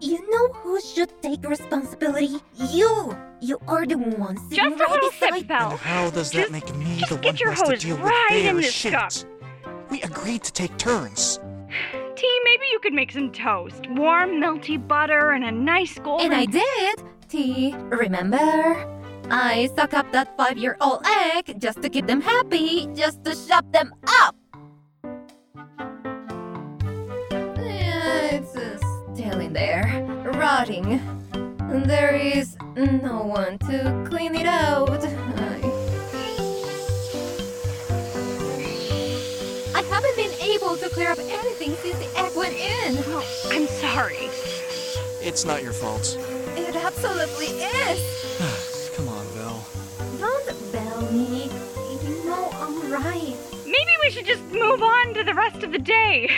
You 0.00 0.30
know 0.30 0.48
who 0.54 0.80
should 0.80 1.12
take 1.20 1.46
responsibility? 1.46 2.40
You! 2.54 3.14
You 3.42 3.58
are 3.68 3.84
the 3.84 3.98
one 3.98 4.38
sitting 4.48 4.64
Just 4.70 4.80
a 4.80 4.84
right 4.84 4.90
little 4.90 5.10
beside 5.10 5.34
sip, 5.40 5.48
Vel. 5.48 5.70
And 5.72 5.78
how 5.78 6.08
does 6.08 6.30
that 6.30 6.38
Just- 6.48 6.52
make 6.52 6.74
me 6.74 7.02
the 7.10 7.16
get 7.16 7.24
one 7.26 7.34
who 7.34 7.40
your 7.44 7.50
has 7.50 7.62
to 7.64 7.68
hose 7.72 7.82
deal 7.82 7.98
right 7.98 8.26
with 8.30 8.38
in 8.38 8.44
their 8.46 8.54
this 8.62 8.72
shit? 8.72 8.92
cup. 8.94 9.12
We 9.90 10.00
agreed 10.00 10.42
to 10.44 10.52
take 10.54 10.74
turns. 10.78 11.38
T, 12.16 12.40
maybe 12.44 12.64
you 12.72 12.78
could 12.78 12.94
make 12.94 13.12
some 13.12 13.30
toast. 13.30 13.86
Warm, 13.90 14.40
melty 14.40 14.78
butter 14.88 15.32
and 15.32 15.44
a 15.44 15.52
nice 15.52 15.98
golden. 15.98 16.32
And 16.32 16.34
I 16.34 16.46
did! 16.46 17.02
T, 17.28 17.74
remember? 17.90 18.38
I 19.30 19.68
suck 19.74 19.94
up 19.94 20.12
that 20.12 20.36
five 20.36 20.56
year 20.56 20.76
old 20.80 21.04
egg 21.04 21.60
just 21.60 21.82
to 21.82 21.88
keep 21.88 22.06
them 22.06 22.20
happy, 22.20 22.86
just 22.94 23.24
to 23.24 23.34
shut 23.34 23.72
them 23.72 23.92
up! 24.22 24.36
Yeah, 27.58 28.38
it's 28.38 28.54
uh, 28.54 28.78
still 29.12 29.40
in 29.40 29.52
there, 29.52 30.06
rotting. 30.34 31.00
There 31.68 32.14
is 32.14 32.56
no 32.76 33.22
one 33.24 33.58
to 33.66 34.06
clean 34.08 34.36
it 34.36 34.46
out. 34.46 35.04
I... 35.04 35.56
I 39.74 39.82
haven't 39.82 40.16
been 40.16 40.32
able 40.40 40.76
to 40.76 40.88
clear 40.90 41.10
up 41.10 41.18
anything 41.18 41.74
since 41.82 41.98
the 41.98 42.18
egg 42.18 42.36
went 42.36 42.54
in. 42.54 43.02
Oh, 43.08 43.24
I'm 43.46 43.66
sorry. 43.66 44.30
It's 45.20 45.44
not 45.44 45.64
your 45.64 45.72
fault. 45.72 46.16
It 46.56 46.74
absolutely 46.74 47.46
is. 47.46 48.92
Come 48.96 49.08
on, 49.08 49.26
Vel. 49.34 49.66
Don't 50.18 50.72
bell 50.72 51.12
me. 51.12 51.50
You 52.02 52.24
know 52.24 52.48
I'm 52.54 52.90
right. 52.90 53.36
Maybe 53.64 53.92
we 54.02 54.10
should 54.10 54.26
just 54.26 54.42
move 54.44 54.82
on 54.82 55.14
to 55.14 55.22
the 55.22 55.34
rest 55.34 55.62
of 55.62 55.72
the 55.72 55.78
day. 55.78 56.30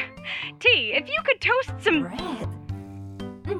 T, 0.61 0.93
if 0.95 1.09
you 1.09 1.21
could 1.25 1.41
toast 1.41 1.73
some. 1.81 2.03
Bread? 2.03 2.49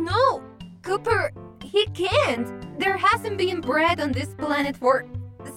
No, 0.01 0.43
Copper, 0.83 1.33
he 1.63 1.87
can't. 1.87 2.79
There 2.79 2.97
hasn't 2.97 3.39
been 3.39 3.61
bread 3.61 4.01
on 4.01 4.13
this 4.13 4.35
planet 4.35 4.77
for 4.77 5.05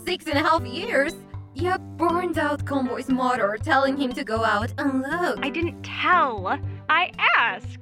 six 0.06 0.26
and 0.28 0.38
a 0.38 0.42
half 0.42 0.66
years. 0.66 1.16
You 1.54 1.78
burned 1.98 2.38
out 2.38 2.66
Convoy's 2.66 3.10
motor 3.10 3.58
telling 3.62 3.98
him 3.98 4.14
to 4.14 4.24
go 4.24 4.44
out 4.44 4.74
and 4.78 5.02
look. 5.02 5.40
I 5.42 5.50
didn't 5.50 5.84
tell. 5.84 6.60
I 6.90 7.12
asked. 7.38 7.80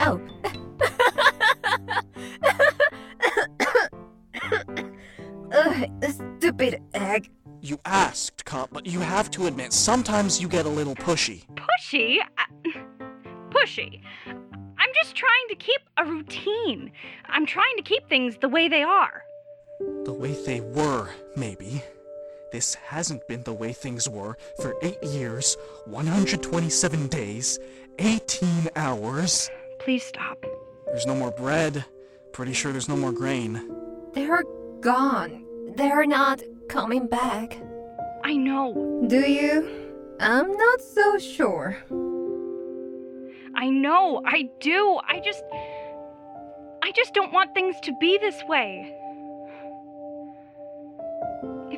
Oh. 0.00 0.20
Ugh, 5.52 5.90
stupid 6.38 6.82
egg. 6.94 7.30
You 7.60 7.78
asked, 7.84 8.44
Cop, 8.44 8.70
but 8.72 8.86
you 8.86 9.00
have 9.00 9.30
to 9.32 9.46
admit, 9.46 9.72
sometimes 9.72 10.40
you 10.40 10.48
get 10.48 10.64
a 10.64 10.68
little 10.68 10.94
pushy. 10.94 11.44
Pushy? 11.54 12.18
Uh, 12.38 12.70
pushy. 13.50 14.00
I'm 14.26 14.88
just 14.94 15.14
trying 15.14 15.48
to 15.50 15.54
keep 15.56 15.80
a 15.98 16.04
routine. 16.04 16.90
I'm 17.26 17.44
trying 17.44 17.76
to 17.76 17.82
keep 17.82 18.08
things 18.08 18.38
the 18.40 18.48
way 18.48 18.68
they 18.68 18.82
are. 18.82 19.22
The 20.04 20.12
way 20.12 20.32
they 20.46 20.60
were, 20.60 21.10
maybe. 21.36 21.82
This 22.52 22.74
hasn't 22.74 23.26
been 23.28 23.42
the 23.44 23.52
way 23.52 23.72
things 23.72 24.08
were 24.08 24.36
for 24.60 24.74
8 24.82 25.02
years, 25.02 25.56
127 25.86 27.06
days, 27.08 27.58
18 27.98 28.70
hours. 28.74 29.50
Please 29.78 30.04
stop. 30.04 30.44
There's 30.90 31.06
no 31.06 31.14
more 31.14 31.30
bread. 31.30 31.84
Pretty 32.32 32.52
sure 32.52 32.72
there's 32.72 32.88
no 32.88 32.96
more 32.96 33.12
grain. 33.12 33.70
They're 34.12 34.44
gone. 34.80 35.44
They're 35.76 36.06
not 36.06 36.42
coming 36.68 37.06
back. 37.06 37.60
I 38.24 38.36
know. 38.36 39.06
Do 39.08 39.20
you? 39.20 39.68
I'm 40.20 40.50
not 40.52 40.80
so 40.80 41.18
sure. 41.18 41.76
I 43.54 43.70
know. 43.70 44.22
I 44.26 44.48
do. 44.60 44.98
I 45.08 45.20
just. 45.20 45.42
I 46.82 46.92
just 46.92 47.14
don't 47.14 47.32
want 47.32 47.54
things 47.54 47.76
to 47.82 47.92
be 48.00 48.18
this 48.18 48.42
way. 48.48 48.99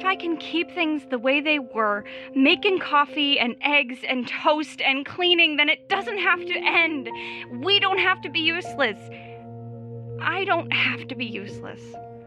If 0.02 0.06
I 0.06 0.16
can 0.16 0.37
keep 0.37 0.68
things 0.73 1.06
the 1.11 1.18
way 1.21 1.40
they 1.40 1.61
were, 1.61 2.02
making 2.35 2.80
coffee 2.80 3.38
and 3.38 3.54
eggs 3.62 3.99
and 4.09 4.26
toast 4.26 4.80
and 4.80 5.06
cleaning, 5.06 5.59
then 5.59 5.68
it 5.68 5.88
doesn't 5.88 6.18
have 6.18 6.44
to 6.44 6.54
end. 6.54 7.09
We 7.64 7.78
don't 7.78 8.00
have 8.00 8.21
to 8.23 8.28
be 8.28 8.40
useless. 8.40 8.99
I 10.21 10.44
don't 10.44 10.73
have 10.73 11.06
to 11.06 11.14
be 11.14 11.25
useless. 11.25 11.80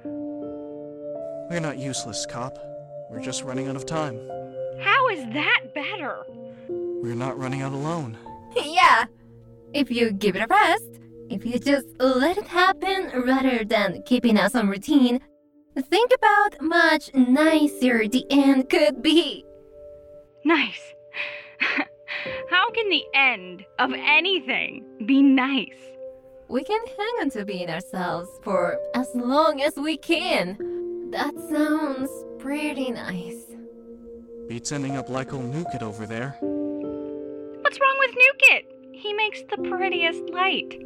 We're 0.05 1.59
not 1.59 1.77
useless, 1.77 2.25
Cop. 2.25 2.57
We're 3.11 3.19
just 3.19 3.43
running 3.43 3.67
out 3.67 3.75
of 3.75 3.85
time. 3.85 4.15
How 4.79 5.09
is 5.09 5.25
that 5.33 5.73
better? 5.75 6.23
We're 6.69 7.13
not 7.13 7.37
running 7.37 7.61
out 7.61 7.73
alone. 7.73 8.17
yeah. 8.55 9.07
If 9.73 9.91
you 9.91 10.13
give 10.13 10.37
it 10.37 10.43
a 10.43 10.47
rest, 10.47 11.01
if 11.29 11.45
you 11.45 11.59
just 11.59 11.87
let 11.99 12.37
it 12.37 12.47
happen 12.47 13.11
rather 13.25 13.65
than 13.65 14.01
keeping 14.03 14.39
us 14.39 14.55
on 14.55 14.69
routine, 14.69 15.19
think 15.81 16.11
about 16.15 16.61
much 16.61 17.13
nicer 17.13 18.07
the 18.07 18.25
end 18.29 18.69
could 18.69 19.01
be. 19.01 19.45
Nice. 20.43 20.93
How 22.49 22.69
can 22.71 22.89
the 22.89 23.03
end 23.13 23.65
of 23.79 23.91
anything 23.93 24.85
be 25.05 25.21
nice? 25.21 25.77
We 26.47 26.63
can 26.63 26.79
hang 26.85 27.15
on 27.21 27.29
to 27.31 27.45
being 27.45 27.69
ourselves 27.69 28.29
for 28.43 28.77
as 28.93 29.09
long 29.15 29.61
as 29.61 29.75
we 29.75 29.97
can. 29.97 31.09
That 31.11 31.33
sounds 31.49 32.09
pretty 32.39 32.91
nice. 32.91 33.45
Beats 34.47 34.71
ending 34.71 34.95
up 34.95 35.09
like 35.09 35.33
old 35.33 35.51
Nukit 35.51 35.81
over 35.81 36.05
there. 36.05 36.37
What's 37.61 37.79
wrong 37.79 37.97
with 37.99 38.11
Nukit? 38.11 38.65
He 38.93 39.13
makes 39.13 39.41
the 39.49 39.57
prettiest 39.69 40.29
light. 40.29 40.79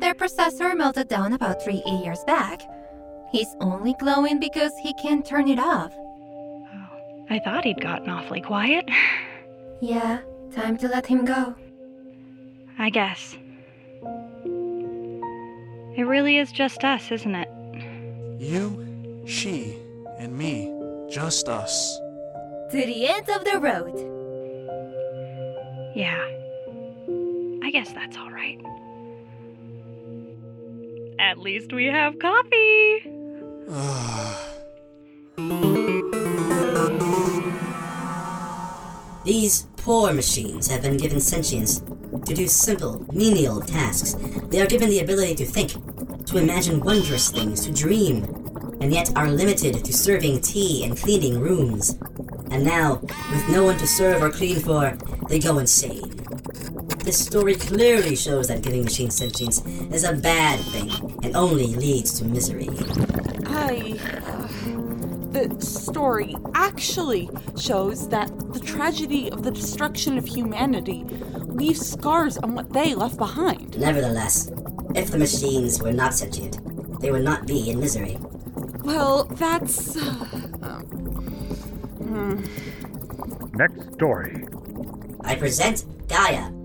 Their 0.00 0.14
processor 0.14 0.76
melted 0.76 1.08
down 1.08 1.34
about 1.34 1.62
three 1.62 1.82
years 1.86 2.24
back. 2.26 2.62
He's 3.32 3.56
only 3.60 3.94
glowing 3.94 4.38
because 4.38 4.72
he 4.76 4.92
can't 4.94 5.24
turn 5.24 5.48
it 5.48 5.58
off. 5.58 5.92
Oh, 5.96 7.26
I 7.30 7.38
thought 7.38 7.64
he'd 7.64 7.80
gotten 7.80 8.10
awfully 8.10 8.40
quiet. 8.40 8.88
Yeah, 9.84 10.20
time 10.54 10.76
to 10.76 10.86
let 10.86 11.06
him 11.06 11.24
go. 11.24 11.56
I 12.78 12.88
guess. 12.88 13.36
It 15.96 16.04
really 16.06 16.38
is 16.38 16.52
just 16.52 16.84
us, 16.84 17.10
isn't 17.10 17.34
it? 17.34 17.48
You, 18.40 19.24
she, 19.26 19.76
and 20.20 20.38
me. 20.38 20.72
Just 21.10 21.48
us. 21.48 21.98
To 22.70 22.76
the 22.76 23.08
end 23.08 23.28
of 23.28 23.44
the 23.44 23.58
road. 23.58 23.96
Yeah. 25.96 26.28
I 27.66 27.70
guess 27.72 27.92
that's 27.92 28.16
all 28.16 28.30
right. 28.30 28.60
At 31.18 31.38
least 31.38 31.72
we 31.72 31.86
have 31.86 32.20
coffee. 32.20 33.21
These 39.24 39.68
poor 39.76 40.12
machines 40.12 40.66
have 40.66 40.82
been 40.82 40.96
given 40.96 41.20
sentience 41.20 41.80
to 42.26 42.34
do 42.34 42.48
simple, 42.48 43.06
menial 43.12 43.60
tasks. 43.60 44.16
They 44.48 44.60
are 44.60 44.66
given 44.66 44.90
the 44.90 44.98
ability 44.98 45.36
to 45.36 45.46
think, 45.46 45.70
to 46.26 46.38
imagine 46.38 46.80
wondrous 46.80 47.30
things, 47.30 47.64
to 47.64 47.72
dream, 47.72 48.24
and 48.80 48.92
yet 48.92 49.16
are 49.16 49.30
limited 49.30 49.84
to 49.84 49.92
serving 49.92 50.40
tea 50.40 50.82
and 50.82 50.98
cleaning 50.98 51.38
rooms. 51.38 51.96
And 52.50 52.64
now, 52.64 52.96
with 52.96 53.48
no 53.48 53.62
one 53.62 53.78
to 53.78 53.86
serve 53.86 54.22
or 54.22 54.30
clean 54.30 54.58
for, 54.58 54.98
they 55.28 55.38
go 55.38 55.58
insane. 55.58 56.10
This 57.04 57.24
story 57.24 57.54
clearly 57.54 58.16
shows 58.16 58.48
that 58.48 58.62
giving 58.62 58.82
machines 58.82 59.14
sentience 59.14 59.64
is 59.92 60.02
a 60.02 60.14
bad 60.14 60.58
thing 60.58 60.90
and 61.22 61.36
only 61.36 61.68
leads 61.68 62.18
to 62.18 62.24
misery. 62.24 62.68
I. 64.72 65.12
The, 65.32 65.60
story 65.60 66.36
actually 66.54 67.30
shows 67.58 68.08
that 68.08 68.28
the 68.52 68.60
tragedy 68.60 69.30
of 69.30 69.42
the 69.42 69.50
destruction 69.50 70.18
of 70.18 70.26
humanity 70.26 71.04
leaves 71.46 71.88
scars 71.88 72.36
on 72.38 72.54
what 72.54 72.72
they 72.72 72.94
left 72.94 73.16
behind. 73.16 73.78
Nevertheless, 73.78 74.50
if 74.94 75.10
the 75.10 75.18
machines 75.18 75.82
were 75.82 75.92
not 75.92 76.14
sentient, 76.14 76.58
they 77.00 77.10
would 77.10 77.24
not 77.24 77.46
be 77.46 77.70
in 77.70 77.80
misery. 77.80 78.18
Well, 78.82 79.24
that's. 79.24 79.96
Uh. 79.96 80.82
Next 83.54 83.94
story. 83.94 84.44
I 85.24 85.34
present 85.34 85.84
Gaia. 86.08 86.61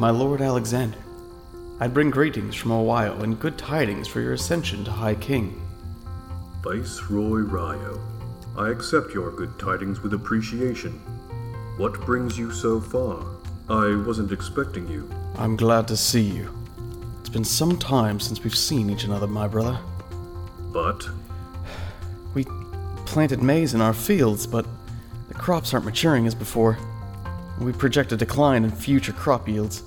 My 0.00 0.08
lord 0.08 0.40
Alexander, 0.40 0.96
I 1.78 1.86
bring 1.86 2.08
greetings 2.08 2.54
from 2.54 2.72
Ohio 2.72 3.20
and 3.20 3.38
good 3.38 3.58
tidings 3.58 4.08
for 4.08 4.22
your 4.22 4.32
ascension 4.32 4.82
to 4.86 4.90
High 4.90 5.14
King. 5.14 5.60
Viceroy 6.62 7.40
Ryo, 7.40 8.00
I 8.56 8.70
accept 8.70 9.12
your 9.12 9.30
good 9.30 9.58
tidings 9.58 10.00
with 10.00 10.14
appreciation. 10.14 10.92
What 11.76 12.00
brings 12.00 12.38
you 12.38 12.50
so 12.50 12.80
far? 12.80 13.22
I 13.68 13.94
wasn't 13.94 14.32
expecting 14.32 14.88
you. 14.88 15.06
I'm 15.36 15.54
glad 15.54 15.86
to 15.88 15.98
see 15.98 16.22
you. 16.22 16.50
It's 17.20 17.28
been 17.28 17.44
some 17.44 17.76
time 17.76 18.20
since 18.20 18.42
we've 18.42 18.56
seen 18.56 18.88
each 18.88 19.06
other, 19.06 19.26
my 19.26 19.48
brother. 19.48 19.78
But? 20.72 21.06
We 22.32 22.46
planted 23.04 23.42
maize 23.42 23.74
in 23.74 23.82
our 23.82 23.92
fields, 23.92 24.46
but 24.46 24.64
the 25.28 25.34
crops 25.34 25.74
aren't 25.74 25.84
maturing 25.84 26.26
as 26.26 26.34
before. 26.34 26.78
We 27.60 27.74
project 27.74 28.12
a 28.12 28.16
decline 28.16 28.64
in 28.64 28.70
future 28.70 29.12
crop 29.12 29.46
yields. 29.46 29.82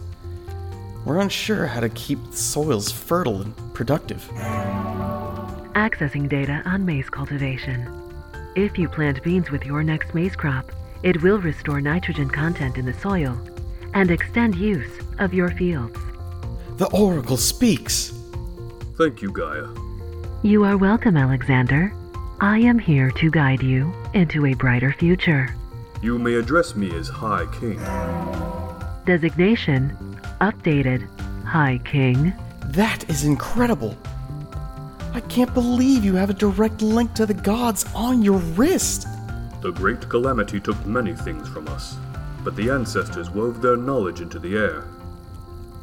We're 1.05 1.19
unsure 1.19 1.67
how 1.67 1.81
to 1.81 1.89
keep 1.89 2.23
the 2.31 2.37
soils 2.37 2.91
fertile 2.91 3.41
and 3.41 3.73
productive. 3.73 4.21
Accessing 5.75 6.29
data 6.29 6.61
on 6.65 6.85
maize 6.85 7.09
cultivation. 7.09 7.89
If 8.55 8.77
you 8.77 8.87
plant 8.87 9.21
beans 9.21 9.51
with 9.51 9.65
your 9.65 9.83
next 9.83 10.13
maize 10.13 10.35
crop, 10.35 10.71
it 11.01 11.21
will 11.21 11.39
restore 11.39 11.81
nitrogen 11.81 12.29
content 12.29 12.77
in 12.77 12.85
the 12.85 12.93
soil 12.93 13.37
and 13.93 14.09
extend 14.09 14.55
use 14.55 14.91
of 15.19 15.33
your 15.33 15.49
fields. 15.51 15.99
The 16.77 16.87
Oracle 16.93 17.37
speaks! 17.37 18.13
Thank 18.95 19.21
you, 19.21 19.31
Gaia. 19.31 19.67
You 20.41 20.63
are 20.63 20.77
welcome, 20.77 21.17
Alexander. 21.17 21.93
I 22.39 22.59
am 22.59 22.79
here 22.79 23.11
to 23.11 23.29
guide 23.29 23.61
you 23.61 23.93
into 24.13 24.45
a 24.45 24.53
brighter 24.53 24.93
future. 24.93 25.53
You 26.01 26.17
may 26.17 26.35
address 26.35 26.75
me 26.75 26.95
as 26.95 27.09
High 27.09 27.45
King. 27.59 27.79
Designation 29.05 29.97
updated. 30.39 31.07
High 31.43 31.81
King. 31.83 32.33
That 32.67 33.09
is 33.09 33.25
incredible! 33.25 33.97
I 35.13 35.19
can't 35.19 35.53
believe 35.53 36.05
you 36.05 36.15
have 36.15 36.29
a 36.29 36.33
direct 36.33 36.81
link 36.81 37.13
to 37.15 37.25
the 37.25 37.33
gods 37.33 37.85
on 37.93 38.23
your 38.23 38.37
wrist! 38.37 39.05
The 39.61 39.71
Great 39.71 40.07
Calamity 40.09 40.59
took 40.59 40.83
many 40.85 41.13
things 41.13 41.49
from 41.49 41.67
us, 41.67 41.97
but 42.45 42.55
the 42.55 42.69
ancestors 42.69 43.29
wove 43.29 43.61
their 43.61 43.75
knowledge 43.75 44.21
into 44.21 44.39
the 44.39 44.55
air. 44.55 44.85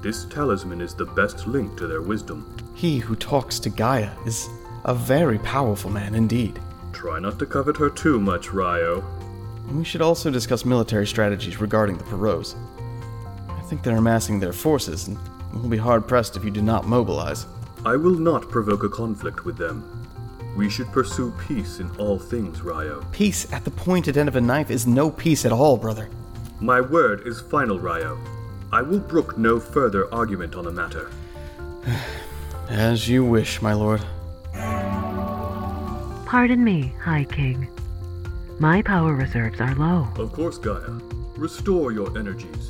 This 0.01 0.25
talisman 0.25 0.81
is 0.81 0.95
the 0.95 1.05
best 1.05 1.47
link 1.47 1.77
to 1.77 1.87
their 1.87 2.03
wisdom. 2.03 2.57
He 2.75 2.99
who 2.99 3.15
talks 3.17 3.59
to 3.61 3.71
Gaia 3.71 4.11
is 4.27 4.49
a 4.85 4.95
very 4.95 5.39
powerful 5.41 5.91
man 5.91 6.15
indeed. 6.15 6.59
Try 6.93 7.21
not 7.21 7.39
to 7.39 7.47
covet 7.47 7.77
her 7.77 7.91
too 7.91 8.19
much, 8.19 8.53
Ryo. 8.53 9.05
We 9.71 9.85
should 9.85 10.01
also 10.01 10.31
discuss 10.31 10.65
military 10.65 11.07
strategies 11.07 11.61
regarding 11.61 11.99
the 11.99 12.05
Perros. 12.05 12.57
I 13.71 13.73
think 13.73 13.85
they're 13.85 13.99
amassing 13.99 14.41
their 14.41 14.53
forces, 14.53 15.07
and 15.07 15.17
will 15.53 15.69
be 15.69 15.77
hard 15.77 16.09
pressed 16.09 16.37
if 16.37 16.45
you 16.45 16.51
do 16.51 16.61
not 16.61 16.89
mobilize. 16.89 17.47
I 17.87 17.95
will 17.95 18.17
not 18.17 18.51
provoke 18.51 18.83
a 18.83 18.89
conflict 18.89 19.45
with 19.45 19.57
them. 19.57 19.85
We 20.57 20.69
should 20.69 20.91
pursue 20.91 21.33
peace 21.47 21.79
in 21.79 21.89
all 21.97 22.19
things, 22.19 22.63
Ryo. 22.63 23.07
Peace 23.13 23.47
at 23.53 23.65
the 23.65 23.71
pointed 23.71 24.17
end 24.17 24.29
of 24.29 24.35
a 24.35 24.41
knife 24.41 24.73
is 24.73 24.89
no 24.89 25.09
peace 25.09 25.45
at 25.45 25.53
all, 25.53 25.77
brother. 25.77 26.11
My 26.59 26.81
word 26.81 27.29
is 27.29 27.41
final, 27.41 27.79
Ryo. 27.79 28.19
I 28.73 28.83
will 28.83 28.99
brook 28.99 29.39
no 29.39 29.61
further 29.61 30.13
argument 30.13 30.57
on 30.57 30.65
the 30.65 30.73
matter. 30.73 31.09
As 32.69 33.09
you 33.09 33.25
wish, 33.25 33.63
my 33.63 33.73
lord. 33.73 34.05
Pardon 36.27 36.65
me, 36.65 36.93
High 37.01 37.27
King. 37.31 37.69
My 38.59 38.83
power 38.83 39.15
reserves 39.15 39.61
are 39.61 39.77
low. 39.77 40.09
Of 40.17 40.33
course, 40.33 40.59
Gaia. 40.59 40.99
Restore 41.37 41.93
your 41.93 42.19
energies. 42.19 42.70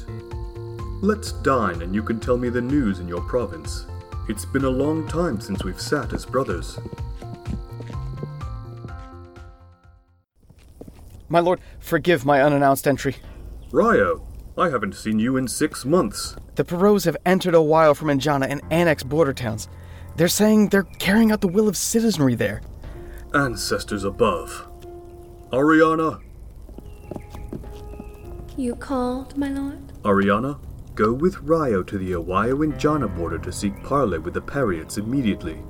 Let's 1.02 1.32
dine 1.32 1.80
and 1.82 1.94
you 1.94 2.02
can 2.02 2.20
tell 2.20 2.36
me 2.36 2.50
the 2.50 2.60
news 2.60 2.98
in 2.98 3.08
your 3.08 3.22
province. 3.22 3.86
It's 4.28 4.44
been 4.44 4.64
a 4.64 4.70
long 4.70 5.08
time 5.08 5.40
since 5.40 5.64
we've 5.64 5.80
sat 5.80 6.12
as 6.12 6.26
brothers. 6.26 6.78
My 11.28 11.40
lord, 11.40 11.60
forgive 11.78 12.26
my 12.26 12.42
unannounced 12.42 12.86
entry. 12.86 13.16
Ryo, 13.72 14.26
I 14.58 14.68
haven't 14.68 14.94
seen 14.94 15.18
you 15.18 15.36
in 15.36 15.48
six 15.48 15.84
months. 15.84 16.36
The 16.56 16.64
Perros 16.64 17.04
have 17.04 17.16
entered 17.24 17.54
Ohio 17.54 17.94
from 17.94 18.10
Indiana 18.10 18.46
and 18.50 18.60
annexed 18.70 19.08
border 19.08 19.32
towns. 19.32 19.68
They're 20.16 20.28
saying 20.28 20.68
they're 20.68 20.82
carrying 20.82 21.32
out 21.32 21.40
the 21.40 21.48
will 21.48 21.68
of 21.68 21.76
citizenry 21.76 22.34
there. 22.34 22.60
Ancestors 23.32 24.04
above. 24.04 24.66
Ariana, 25.52 26.20
You 28.56 28.74
called, 28.76 29.36
my 29.38 29.48
lord? 29.48 29.78
Ariana, 30.02 30.58
go 31.00 31.12
with 31.14 31.40
Ryo 31.40 31.82
to 31.84 31.96
the 31.96 32.14
Ohio 32.14 32.60
Indiana 32.60 33.08
border 33.08 33.38
to 33.38 33.50
seek 33.50 33.82
parley 33.82 34.18
with 34.18 34.34
the 34.34 34.40
Pariots 34.42 34.98
immediately. 34.98 35.62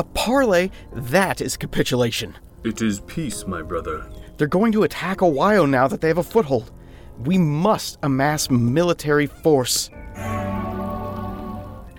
A 0.00 0.04
parley? 0.04 0.72
That 0.92 1.40
is 1.40 1.56
capitulation. 1.56 2.36
It 2.64 2.82
is 2.82 2.98
peace, 2.98 3.46
my 3.46 3.62
brother. 3.62 4.04
They're 4.36 4.48
going 4.48 4.72
to 4.72 4.82
attack 4.82 5.22
Ohio 5.22 5.64
now 5.64 5.86
that 5.86 6.00
they 6.00 6.08
have 6.08 6.18
a 6.18 6.24
foothold. 6.24 6.72
We 7.20 7.38
must 7.38 7.98
amass 8.02 8.50
military 8.50 9.28
force. 9.28 9.90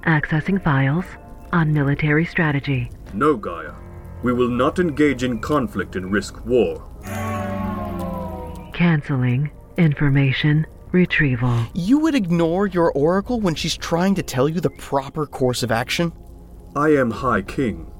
Accessing 0.05 0.61
files 0.61 1.05
on 1.53 1.71
military 1.71 2.25
strategy. 2.25 2.91
No, 3.13 3.37
Gaia. 3.37 3.71
We 4.21 4.33
will 4.33 4.49
not 4.49 4.79
engage 4.79 5.23
in 5.23 5.39
conflict 5.39 5.95
and 5.95 6.11
risk 6.11 6.45
war. 6.45 6.83
Canceling 8.73 9.49
information 9.77 10.67
retrieval. 10.93 11.65
You 11.73 11.99
would 11.99 12.15
ignore 12.15 12.67
your 12.67 12.91
oracle 12.93 13.41
when 13.41 13.55
she's 13.55 13.75
trying 13.75 14.15
to 14.15 14.23
tell 14.23 14.47
you 14.47 14.61
the 14.61 14.69
proper 14.69 15.25
course 15.25 15.63
of 15.63 15.71
action? 15.71 16.13
I 16.75 16.89
am 16.89 17.11
High 17.11 17.41
King. 17.41 17.91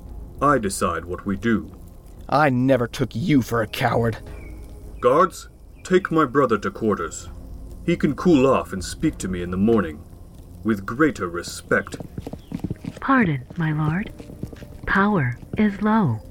I 0.41 0.57
decide 0.59 1.03
what 1.03 1.25
we 1.25 1.35
do. 1.35 1.75
I 2.29 2.49
never 2.49 2.87
took 2.87 3.15
you 3.15 3.41
for 3.41 3.61
a 3.61 3.67
coward. 3.67 4.17
Guards, 5.01 5.49
take 5.83 6.11
my 6.11 6.25
brother 6.25 6.57
to 6.59 6.71
quarters. 6.71 7.29
He 7.85 7.97
can 7.97 8.15
cool 8.15 8.47
off 8.47 8.71
and 8.71 8.83
speak 8.83 9.17
to 9.17 9.27
me 9.27 9.41
in 9.41 9.51
the 9.51 9.57
morning. 9.57 10.01
With 10.63 10.85
greater 10.85 11.27
respect. 11.27 11.97
Pardon, 13.01 13.45
my 13.57 13.73
lord. 13.73 14.13
Power 14.85 15.37
is 15.57 15.81
low. 15.81 16.21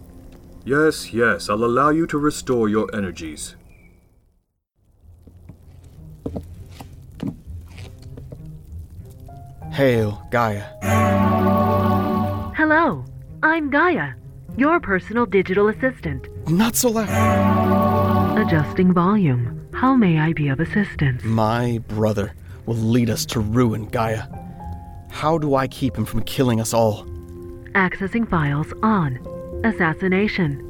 Yes, 0.65 1.13
yes, 1.13 1.51
I'll 1.51 1.65
allow 1.65 1.91
you 1.91 2.07
to 2.07 2.19
restore 2.19 2.69
your 2.69 2.89
energies. 2.95 3.57
Hail, 9.73 10.23
Gaia. 10.31 10.65
Hello, 12.55 13.07
I'm 13.43 13.71
Gaia, 13.71 14.13
your 14.59 14.79
personal 14.81 15.25
digital 15.25 15.69
assistant. 15.69 16.29
Not 16.47 16.77
so 16.77 16.91
loud. 16.91 18.39
Adjusting 18.39 18.93
volume. 18.93 19.67
How 19.73 19.95
may 19.97 20.19
I 20.19 20.35
be 20.35 20.49
of 20.49 20.61
assistance? 20.61 21.25
My 21.25 21.79
brother 21.89 22.35
will 22.67 22.77
lead 22.77 23.09
us 23.09 23.25
to 23.27 23.41
ruin, 23.41 23.87
Gaia. 23.87 24.25
How 25.11 25.39
do 25.39 25.55
I 25.55 25.69
keep 25.69 25.97
him 25.97 26.05
from 26.05 26.23
killing 26.25 26.61
us 26.61 26.75
all? 26.75 27.07
Accessing 27.75 28.29
files 28.29 28.75
on 28.83 29.19
assassination. 29.65 30.69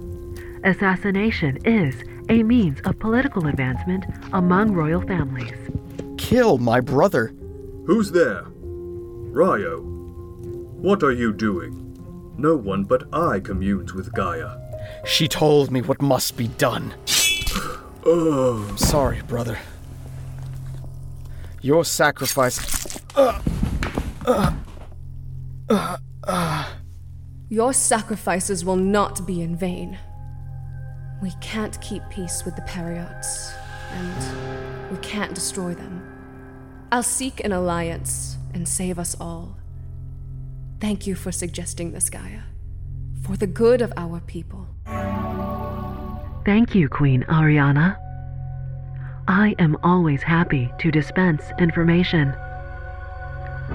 Assassination 0.63 1.59
is 1.65 2.05
a 2.29 2.45
means 2.45 2.81
of 2.83 3.01
political 3.01 3.49
advancement 3.49 4.05
among 4.33 4.75
royal 4.75 5.01
families. 5.01 5.59
Kill 6.19 6.59
my 6.59 6.79
brother. 6.79 7.35
Who's 7.85 8.13
there? 8.13 8.47
Ryo. 9.33 9.81
What 9.81 11.03
are 11.03 11.11
you 11.11 11.33
doing? 11.33 11.89
No 12.37 12.55
one 12.55 12.85
but 12.85 13.05
I 13.15 13.41
communes 13.41 13.95
with 13.95 14.13
Gaia. 14.13 14.59
She 15.07 15.27
told 15.27 15.71
me 15.71 15.81
what 15.81 16.03
must 16.03 16.37
be 16.37 16.49
done. 16.49 16.95
Oh. 18.05 18.67
I'm 18.69 18.79
sorry, 18.79 19.23
brother. 19.23 19.57
Your 21.61 21.85
sacrifice. 21.85 22.99
Uh, 23.15 23.41
uh, 24.27 24.53
uh, 25.69 25.97
uh. 26.25 26.69
Your 27.49 27.73
sacrifices 27.73 28.65
will 28.65 28.75
not 28.75 29.25
be 29.25 29.41
in 29.41 29.55
vain. 29.55 30.01
We 31.23 31.31
can't 31.41 31.81
keep 31.81 32.03
peace 32.11 32.45
with 32.45 32.57
the 32.57 32.63
Pariots, 32.63 33.53
and 33.93 34.91
we 34.91 34.97
can't 34.97 35.33
destroy 35.33 35.73
them. 35.73 36.03
I'll 36.91 37.05
seek 37.05 37.45
an 37.45 37.53
alliance 37.53 38.37
and 38.55 38.69
save 38.69 38.99
us 38.99 39.17
all. 39.21 39.57
Thank 40.81 41.07
you 41.07 41.15
for 41.15 41.31
suggesting 41.31 41.93
this, 41.93 42.11
Gaia. 42.11 42.41
For 43.23 43.37
the 43.37 43.47
good 43.47 43.81
of 43.81 43.93
our 43.97 44.21
people. 44.21 44.67
Thank 46.45 46.75
you, 46.75 46.89
Queen 46.89 47.23
Ariana. 47.29 47.97
I 49.29 49.55
am 49.61 49.77
always 49.85 50.23
happy 50.23 50.73
to 50.81 50.91
dispense 50.91 51.45
information. 51.61 52.35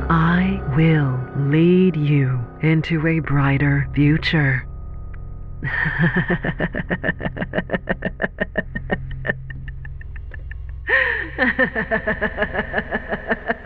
I 0.10 0.62
will 0.76 1.18
lead 1.50 1.96
you 1.96 2.40
into 2.62 3.08
a 3.08 3.20
brighter 3.20 3.88
future. 3.94 4.68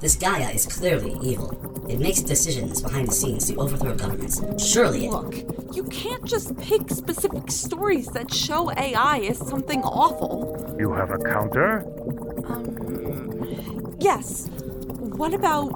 This 0.00 0.16
Gaia 0.16 0.48
is 0.48 0.64
clearly 0.64 1.14
evil. 1.22 1.50
It 1.86 1.98
makes 2.00 2.22
decisions 2.22 2.80
behind 2.80 3.08
the 3.08 3.12
scenes 3.12 3.46
to 3.48 3.56
overthrow 3.56 3.94
governments. 3.94 4.40
Surely 4.56 5.04
it. 5.04 5.10
Look, 5.10 5.34
you 5.76 5.84
can't 5.84 6.24
just 6.24 6.56
pick 6.56 6.88
specific 6.88 7.50
stories 7.50 8.06
that 8.08 8.32
show 8.32 8.72
AI 8.72 9.18
is 9.18 9.36
something 9.36 9.82
awful. 9.82 10.74
You 10.78 10.94
have 10.94 11.10
a 11.10 11.18
counter? 11.18 11.84
Um, 12.46 13.94
yes. 14.00 14.48
What 15.18 15.34
about 15.34 15.74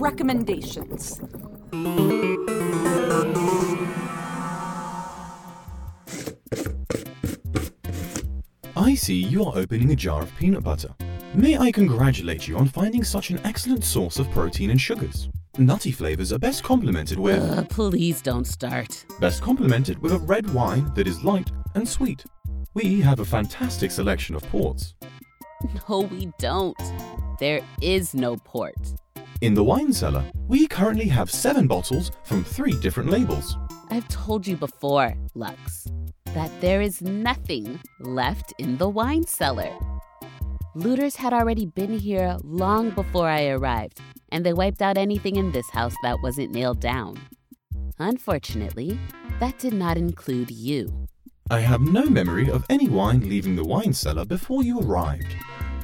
recommendations? 0.00 1.20
I 8.76 8.96
see 8.96 9.14
you 9.14 9.44
are 9.44 9.56
opening 9.56 9.92
a 9.92 9.96
jar 9.96 10.22
of 10.22 10.34
peanut 10.34 10.64
butter. 10.64 10.92
May 11.36 11.58
I 11.58 11.72
congratulate 11.72 12.46
you 12.46 12.56
on 12.58 12.68
finding 12.68 13.02
such 13.02 13.30
an 13.30 13.40
excellent 13.42 13.82
source 13.82 14.20
of 14.20 14.30
protein 14.30 14.70
and 14.70 14.80
sugars. 14.80 15.28
Nutty 15.58 15.90
flavors 15.90 16.32
are 16.32 16.38
best 16.38 16.62
complemented 16.62 17.18
with. 17.18 17.42
Uh, 17.42 17.64
please 17.64 18.22
don't 18.22 18.46
start. 18.46 19.04
Best 19.18 19.42
complemented 19.42 19.98
with 20.00 20.12
a 20.12 20.18
red 20.18 20.48
wine 20.54 20.92
that 20.94 21.08
is 21.08 21.24
light 21.24 21.50
and 21.74 21.88
sweet. 21.88 22.24
We 22.74 23.00
have 23.00 23.18
a 23.18 23.24
fantastic 23.24 23.90
selection 23.90 24.36
of 24.36 24.44
ports. 24.44 24.94
No, 25.88 26.02
we 26.02 26.30
don't. 26.38 26.78
There 27.40 27.62
is 27.82 28.14
no 28.14 28.36
port. 28.36 28.94
In 29.40 29.54
the 29.54 29.64
wine 29.64 29.92
cellar, 29.92 30.24
we 30.46 30.68
currently 30.68 31.08
have 31.08 31.32
seven 31.32 31.66
bottles 31.66 32.12
from 32.22 32.44
three 32.44 32.78
different 32.78 33.10
labels. 33.10 33.58
I've 33.90 34.06
told 34.06 34.46
you 34.46 34.56
before, 34.56 35.14
Lux, 35.34 35.88
that 36.26 36.52
there 36.60 36.80
is 36.80 37.02
nothing 37.02 37.80
left 37.98 38.54
in 38.58 38.78
the 38.78 38.88
wine 38.88 39.26
cellar. 39.26 39.72
Looters 40.76 41.14
had 41.14 41.32
already 41.32 41.66
been 41.66 41.96
here 42.00 42.36
long 42.42 42.90
before 42.90 43.28
I 43.28 43.46
arrived, 43.46 44.00
and 44.32 44.44
they 44.44 44.52
wiped 44.52 44.82
out 44.82 44.98
anything 44.98 45.36
in 45.36 45.52
this 45.52 45.70
house 45.70 45.94
that 46.02 46.20
wasn't 46.20 46.50
nailed 46.50 46.80
down. 46.80 47.16
Unfortunately, 48.00 48.98
that 49.38 49.56
did 49.58 49.72
not 49.72 49.96
include 49.96 50.50
you. 50.50 51.06
I 51.48 51.60
have 51.60 51.80
no 51.80 52.06
memory 52.06 52.50
of 52.50 52.66
any 52.68 52.88
wine 52.88 53.20
leaving 53.20 53.54
the 53.54 53.62
wine 53.62 53.92
cellar 53.92 54.24
before 54.24 54.64
you 54.64 54.80
arrived. 54.80 55.36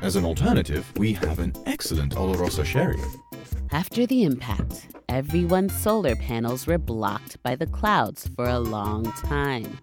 As 0.02 0.16
an 0.16 0.24
alternative, 0.24 0.90
we 0.96 1.12
have 1.12 1.38
an 1.38 1.52
excellent 1.66 2.16
Oloroso 2.16 2.64
sherry. 2.64 2.98
After 3.70 4.06
the 4.06 4.24
impact, 4.24 4.88
everyone's 5.08 5.76
solar 5.76 6.16
panels 6.16 6.66
were 6.66 6.78
blocked 6.78 7.40
by 7.44 7.54
the 7.54 7.66
clouds 7.66 8.28
for 8.34 8.48
a 8.48 8.58
long 8.58 9.04
time. 9.12 9.78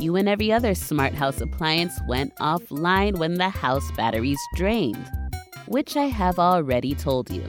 You 0.00 0.14
and 0.14 0.28
every 0.28 0.52
other 0.52 0.76
smart 0.76 1.12
house 1.12 1.40
appliance 1.40 1.98
went 2.06 2.32
offline 2.36 3.18
when 3.18 3.34
the 3.34 3.48
house 3.48 3.90
batteries 3.96 4.38
drained, 4.54 5.04
which 5.66 5.96
I 5.96 6.04
have 6.04 6.38
already 6.38 6.94
told 6.94 7.30
you. 7.30 7.44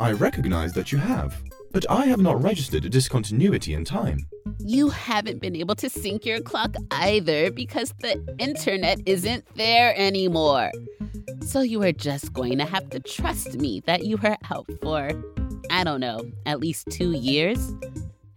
I 0.00 0.10
recognize 0.10 0.72
that 0.72 0.90
you 0.90 0.98
have, 0.98 1.40
but 1.70 1.88
I 1.88 2.06
have 2.06 2.20
not 2.20 2.42
registered 2.42 2.84
a 2.84 2.88
discontinuity 2.88 3.74
in 3.74 3.84
time. 3.84 4.18
You 4.58 4.88
haven't 4.88 5.40
been 5.40 5.54
able 5.54 5.76
to 5.76 5.88
sync 5.88 6.26
your 6.26 6.40
clock 6.40 6.74
either 6.90 7.52
because 7.52 7.94
the 8.00 8.20
internet 8.40 9.00
isn't 9.06 9.44
there 9.54 9.94
anymore. 9.96 10.72
So 11.42 11.60
you 11.60 11.84
are 11.84 11.92
just 11.92 12.32
going 12.32 12.58
to 12.58 12.64
have 12.64 12.90
to 12.90 12.98
trust 12.98 13.54
me 13.60 13.80
that 13.86 14.04
you 14.04 14.16
were 14.16 14.36
out 14.50 14.68
for, 14.82 15.10
I 15.70 15.84
don't 15.84 16.00
know, 16.00 16.20
at 16.46 16.58
least 16.58 16.88
two 16.90 17.12
years? 17.12 17.72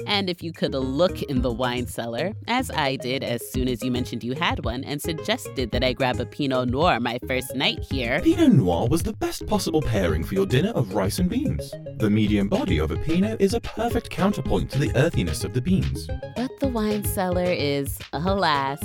And 0.05 0.29
if 0.29 0.43
you 0.43 0.53
could 0.53 0.73
look 0.73 1.21
in 1.23 1.41
the 1.41 1.51
wine 1.51 1.87
cellar, 1.87 2.33
as 2.47 2.69
I 2.71 2.95
did 2.95 3.23
as 3.23 3.49
soon 3.51 3.67
as 3.67 3.83
you 3.83 3.91
mentioned 3.91 4.23
you 4.23 4.33
had 4.33 4.63
one 4.63 4.83
and 4.83 5.01
suggested 5.01 5.71
that 5.71 5.83
I 5.83 5.93
grab 5.93 6.19
a 6.19 6.25
Pinot 6.25 6.69
Noir 6.69 6.99
my 6.99 7.19
first 7.27 7.55
night 7.55 7.85
here. 7.91 8.21
Pinot 8.21 8.53
Noir 8.53 8.87
was 8.87 9.03
the 9.03 9.13
best 9.13 9.45
possible 9.47 9.81
pairing 9.81 10.23
for 10.23 10.35
your 10.35 10.45
dinner 10.45 10.71
of 10.71 10.93
rice 10.93 11.19
and 11.19 11.29
beans. 11.29 11.73
The 11.97 12.09
medium 12.09 12.49
body 12.49 12.79
of 12.79 12.91
a 12.91 12.97
Pinot 12.97 13.41
is 13.41 13.53
a 13.53 13.61
perfect 13.61 14.09
counterpoint 14.09 14.71
to 14.71 14.79
the 14.79 14.95
earthiness 14.95 15.43
of 15.43 15.53
the 15.53 15.61
beans. 15.61 16.07
But 16.35 16.51
the 16.59 16.67
wine 16.67 17.03
cellar 17.03 17.43
is, 17.43 17.97
alas, 18.13 18.79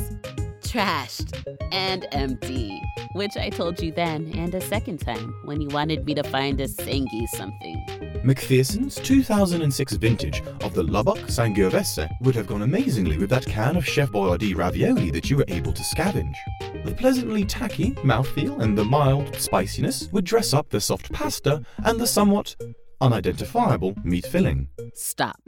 trashed 0.71 1.33
and 1.73 2.07
empty. 2.13 2.81
Which 3.13 3.37
I 3.37 3.51
told 3.51 3.83
you 3.83 3.91
then 3.91 4.33
and 4.37 4.55
a 4.55 4.61
second 4.61 4.99
time 4.99 5.35
when 5.45 5.61
you 5.61 5.69
wanted 5.69 6.05
me 6.07 6.15
to 6.15 6.23
find 6.23 6.61
a 6.61 6.69
Sengi 6.69 7.27
something. 7.31 7.85
McPherson's 8.25 8.97
2006 8.97 9.95
vintage 9.95 10.43
of 10.63 10.75
the 10.75 10.85
Lubbock 10.85 11.19
Sangiovese 11.27 12.09
would 12.21 12.37
have 12.37 12.47
gone 12.47 12.63
amazingly 12.63 13.19
with 13.19 13.31
that 13.31 13.47
can 13.47 13.77
of 13.77 13.87
Chef 13.87 14.11
Boyardee 14.11 14.55
ravioli 14.55 15.11
that 15.11 15.29
you 15.29 15.37
were 15.37 15.45
able 15.49 15.73
to 15.73 15.83
scavenge. 15.83 16.37
The 16.85 16.95
pleasantly 16.95 17.45
tacky 17.45 17.93
mouthfeel 18.03 18.61
and 18.61 18.79
the 18.79 18.85
mild 18.85 19.35
spiciness 19.37 20.09
would 20.13 20.25
dress 20.25 20.55
up 20.55 20.69
the 20.69 20.81
soft 20.81 21.11
pasta 21.13 21.65
and 21.85 21.99
the 21.99 22.07
somewhat 22.07 22.55
unidentifiable 23.01 23.95
meat 24.05 24.27
filling. 24.27 24.69
Stop. 24.95 25.41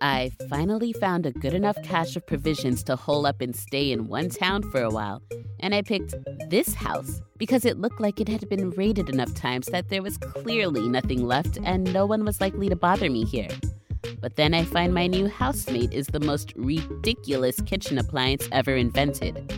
I 0.00 0.32
finally 0.48 0.92
found 0.92 1.26
a 1.26 1.32
good 1.32 1.54
enough 1.54 1.76
cache 1.82 2.16
of 2.16 2.26
provisions 2.26 2.82
to 2.84 2.96
hole 2.96 3.26
up 3.26 3.40
and 3.40 3.54
stay 3.54 3.90
in 3.90 4.06
one 4.06 4.28
town 4.28 4.62
for 4.70 4.80
a 4.82 4.90
while, 4.90 5.22
and 5.60 5.74
I 5.74 5.82
picked 5.82 6.14
this 6.48 6.74
house 6.74 7.20
because 7.36 7.64
it 7.64 7.78
looked 7.78 8.00
like 8.00 8.20
it 8.20 8.28
had 8.28 8.48
been 8.48 8.70
raided 8.70 9.08
enough 9.08 9.34
times 9.34 9.66
that 9.66 9.88
there 9.88 10.02
was 10.02 10.18
clearly 10.18 10.88
nothing 10.88 11.26
left 11.26 11.58
and 11.64 11.92
no 11.92 12.06
one 12.06 12.24
was 12.24 12.40
likely 12.40 12.68
to 12.68 12.76
bother 12.76 13.10
me 13.10 13.24
here. 13.24 13.48
But 14.20 14.36
then 14.36 14.54
I 14.54 14.64
find 14.64 14.94
my 14.94 15.06
new 15.06 15.28
housemate 15.28 15.92
is 15.92 16.06
the 16.08 16.20
most 16.20 16.52
ridiculous 16.56 17.60
kitchen 17.60 17.98
appliance 17.98 18.48
ever 18.52 18.76
invented. 18.76 19.52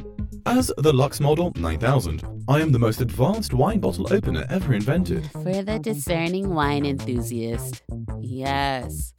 As 0.47 0.73
the 0.79 0.93
Lux 0.93 1.21
Model 1.21 1.53
9000, 1.57 2.25
I 2.49 2.61
am 2.61 2.73
the 2.73 2.79
most 2.79 3.01
advanced 3.01 3.53
wine 3.53 3.79
bottle 3.79 4.13
opener 4.13 4.47
ever 4.49 4.73
invented. 4.75 5.31
For 5.33 5.63
the 5.63 5.79
discerning 5.79 6.55
wine 6.55 6.87
enthusiast, 6.87 7.83
yes. 8.21 9.13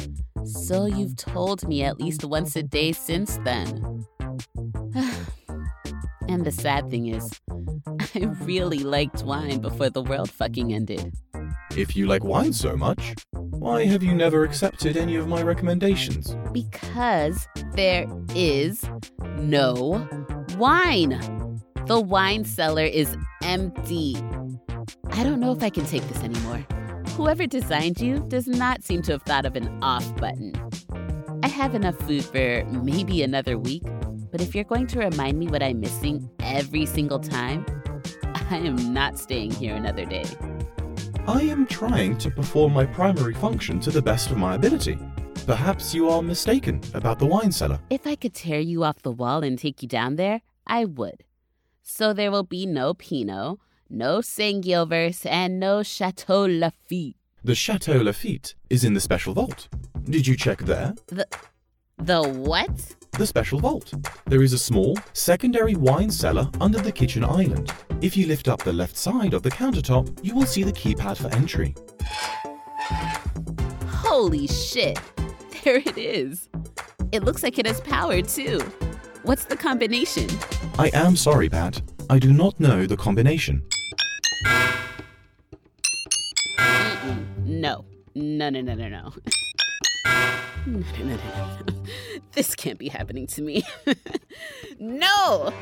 So 0.45 0.85
you've 0.85 1.15
told 1.15 1.67
me 1.67 1.83
at 1.83 1.99
least 1.99 2.23
once 2.23 2.55
a 2.55 2.63
day 2.63 2.91
since 2.91 3.37
then. 3.43 4.05
and 6.27 6.45
the 6.45 6.51
sad 6.51 6.89
thing 6.89 7.07
is, 7.07 7.31
I 8.15 8.25
really 8.41 8.79
liked 8.79 9.23
wine 9.23 9.59
before 9.59 9.89
the 9.89 10.01
world 10.01 10.29
fucking 10.29 10.73
ended. 10.73 11.13
If 11.77 11.95
you 11.95 12.07
like 12.07 12.23
wine 12.23 12.53
so 12.53 12.75
much, 12.75 13.13
why 13.31 13.85
have 13.85 14.03
you 14.03 14.13
never 14.13 14.43
accepted 14.43 14.97
any 14.97 15.15
of 15.15 15.27
my 15.27 15.41
recommendations? 15.41 16.35
Because 16.51 17.47
there 17.73 18.07
is 18.35 18.83
no 19.37 20.07
wine. 20.57 21.19
The 21.85 21.99
wine 21.99 22.45
cellar 22.45 22.83
is 22.83 23.15
empty. 23.43 24.15
I 25.11 25.23
don't 25.23 25.39
know 25.39 25.51
if 25.51 25.61
I 25.63 25.69
can 25.69 25.85
take 25.85 26.07
this 26.07 26.23
anymore. 26.23 26.65
Whoever 27.15 27.45
designed 27.45 27.99
you 27.99 28.25
does 28.29 28.47
not 28.47 28.83
seem 28.83 29.01
to 29.03 29.11
have 29.11 29.23
thought 29.23 29.45
of 29.45 29.55
an 29.55 29.67
off 29.83 30.15
button. 30.15 30.53
I 31.43 31.47
have 31.47 31.75
enough 31.75 31.97
food 31.99 32.23
for 32.23 32.63
maybe 32.65 33.21
another 33.21 33.57
week, 33.57 33.83
but 34.31 34.41
if 34.41 34.55
you're 34.55 34.63
going 34.63 34.87
to 34.87 34.99
remind 34.99 35.37
me 35.37 35.47
what 35.47 35.61
I'm 35.61 35.79
missing 35.81 36.29
every 36.39 36.85
single 36.85 37.19
time, 37.19 37.65
I 38.49 38.57
am 38.57 38.93
not 38.93 39.19
staying 39.19 39.51
here 39.51 39.75
another 39.75 40.05
day. 40.05 40.25
I 41.27 41.41
am 41.41 41.67
trying 41.67 42.17
to 42.19 42.31
perform 42.31 42.73
my 42.73 42.85
primary 42.85 43.33
function 43.33 43.79
to 43.81 43.91
the 43.91 44.01
best 44.01 44.31
of 44.31 44.37
my 44.37 44.55
ability. 44.55 44.97
Perhaps 45.45 45.93
you 45.93 46.09
are 46.09 46.21
mistaken 46.21 46.81
about 46.93 47.19
the 47.19 47.25
wine 47.25 47.51
cellar. 47.51 47.79
If 47.89 48.07
I 48.07 48.15
could 48.15 48.33
tear 48.33 48.59
you 48.59 48.83
off 48.83 49.01
the 49.01 49.11
wall 49.11 49.43
and 49.43 49.59
take 49.59 49.81
you 49.81 49.87
down 49.87 50.15
there, 50.15 50.41
I 50.65 50.85
would. 50.85 51.23
So 51.83 52.13
there 52.13 52.31
will 52.31 52.43
be 52.43 52.65
no 52.65 52.93
Pinot, 52.93 53.57
no 53.91 54.19
Sangiovese, 54.19 55.25
and 55.25 55.59
no 55.59 55.83
Chateau 55.83 56.47
Lafite. 56.47 57.15
The 57.43 57.55
Chateau 57.55 57.99
Lafite 57.99 58.53
is 58.69 58.83
in 58.83 58.93
the 58.93 59.01
special 59.01 59.33
vault. 59.33 59.67
Did 60.05 60.27
you 60.27 60.35
check 60.35 60.59
there? 60.59 60.93
The 61.07 61.27
the 61.97 62.23
what? 62.23 62.95
The 63.11 63.27
special 63.27 63.59
vault. 63.59 63.93
There 64.25 64.41
is 64.41 64.53
a 64.53 64.57
small 64.57 64.97
secondary 65.13 65.75
wine 65.75 66.09
cellar 66.09 66.49
under 66.59 66.79
the 66.79 66.91
kitchen 66.91 67.23
island. 67.23 67.71
If 68.01 68.17
you 68.17 68.25
lift 68.25 68.47
up 68.47 68.63
the 68.63 68.73
left 68.73 68.97
side 68.97 69.33
of 69.33 69.43
the 69.43 69.51
countertop, 69.51 70.17
you 70.23 70.33
will 70.33 70.45
see 70.45 70.63
the 70.63 70.71
keypad 70.71 71.17
for 71.17 71.33
entry. 71.35 71.75
Holy 73.87 74.47
shit! 74.47 74.99
There 75.63 75.77
it 75.77 75.95
is. 75.95 76.49
It 77.11 77.23
looks 77.23 77.43
like 77.43 77.59
it 77.59 77.67
has 77.67 77.79
power 77.81 78.23
too. 78.23 78.59
What's 79.21 79.45
the 79.45 79.55
combination? 79.55 80.27
I 80.79 80.89
am 80.95 81.15
sorry, 81.15 81.49
Pat. 81.49 81.79
I 82.09 82.17
do 82.17 82.33
not 82.33 82.59
know 82.59 82.87
the 82.87 82.97
combination. 82.97 83.63
No. 88.15 88.49
No, 88.49 88.61
no, 88.61 88.73
no, 88.75 88.87
no, 88.87 88.89
no. 88.89 89.13
No, 90.65 90.83
no, 90.99 91.05
no, 91.05 91.15
no. 91.15 91.83
This 92.33 92.55
can't 92.55 92.77
be 92.77 92.89
happening 92.89 93.27
to 93.27 93.41
me. 93.41 93.63
no! 94.79 95.53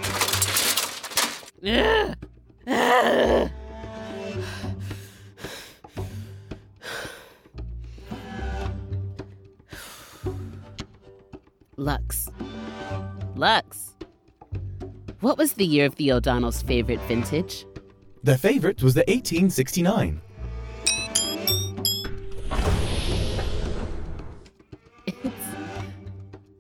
Lux. 11.78 12.30
Lux. 13.36 13.96
What 15.22 15.38
was 15.38 15.54
the 15.54 15.66
year 15.66 15.86
of 15.86 15.96
the 15.96 16.12
O'Donnell's 16.12 16.62
favorite 16.62 17.00
vintage? 17.02 17.66
Their 18.24 18.38
favorite 18.38 18.84
was 18.84 18.94
the 18.96 19.02
1869. 19.08 20.22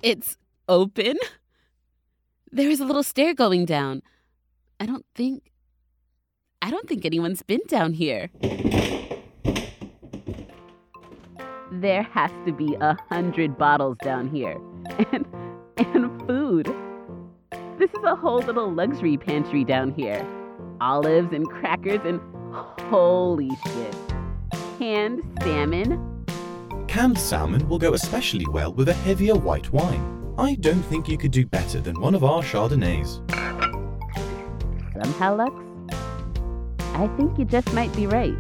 It's 0.02 0.38
open? 0.70 1.18
There 2.52 2.70
is 2.70 2.80
a 2.80 2.86
little 2.86 3.04
stair 3.04 3.34
going 3.34 3.66
down. 3.66 4.02
I 4.80 4.86
don't 4.86 5.06
think. 5.14 5.52
I 6.62 6.72
don't 6.72 6.88
think 6.88 7.06
anyone's 7.06 7.42
been 7.44 7.60
down 7.68 7.94
here. 7.94 8.30
There 11.72 12.04
has 12.04 12.32
to 12.46 12.54
be 12.54 12.76
a 12.80 12.98
hundred 13.10 13.58
bottles 13.58 13.98
down 14.02 14.30
here. 14.30 14.58
And, 15.12 15.26
and 15.78 16.28
food. 16.28 16.74
This 17.78 17.92
is 17.92 18.04
a 18.04 18.16
whole 18.16 18.40
little 18.40 18.72
luxury 18.72 19.18
pantry 19.18 19.64
down 19.64 19.92
here. 19.94 20.26
Olives 20.82 21.34
and 21.34 21.48
crackers 21.48 22.00
and 22.06 22.22
holy 22.90 23.50
shit. 23.66 23.96
Canned 24.78 25.22
salmon. 25.44 26.19
Canned 26.90 27.20
salmon 27.20 27.70
will 27.70 27.78
go 27.78 27.94
especially 27.94 28.48
well 28.48 28.74
with 28.74 28.90
a 28.90 28.94
heavier 28.94 29.36
white 29.36 29.72
wine. 29.72 30.34
I 30.40 30.56
don't 30.56 30.82
think 30.82 31.08
you 31.08 31.20
could 31.20 31.30
do 31.30 31.46
better 31.46 31.80
than 31.80 32.02
one 32.02 32.16
of 32.16 32.24
our 32.24 32.42
Chardonnays. 32.42 33.20
Somehow, 35.00 35.36
Lux, 35.36 35.54
I 36.96 37.08
think 37.16 37.38
you 37.38 37.46
just 37.46 37.72
might 37.74 37.96
be 37.96 38.08
right. 38.08 38.34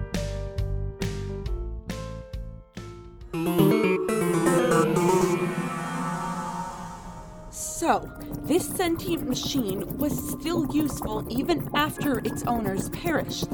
So, 7.52 8.12
this 8.46 8.68
sentient 8.68 9.30
machine 9.30 9.96
was 10.00 10.32
still 10.32 10.66
useful 10.76 11.24
even 11.30 11.70
after 11.76 12.18
its 12.18 12.42
owners 12.48 12.90
perished. 12.90 13.48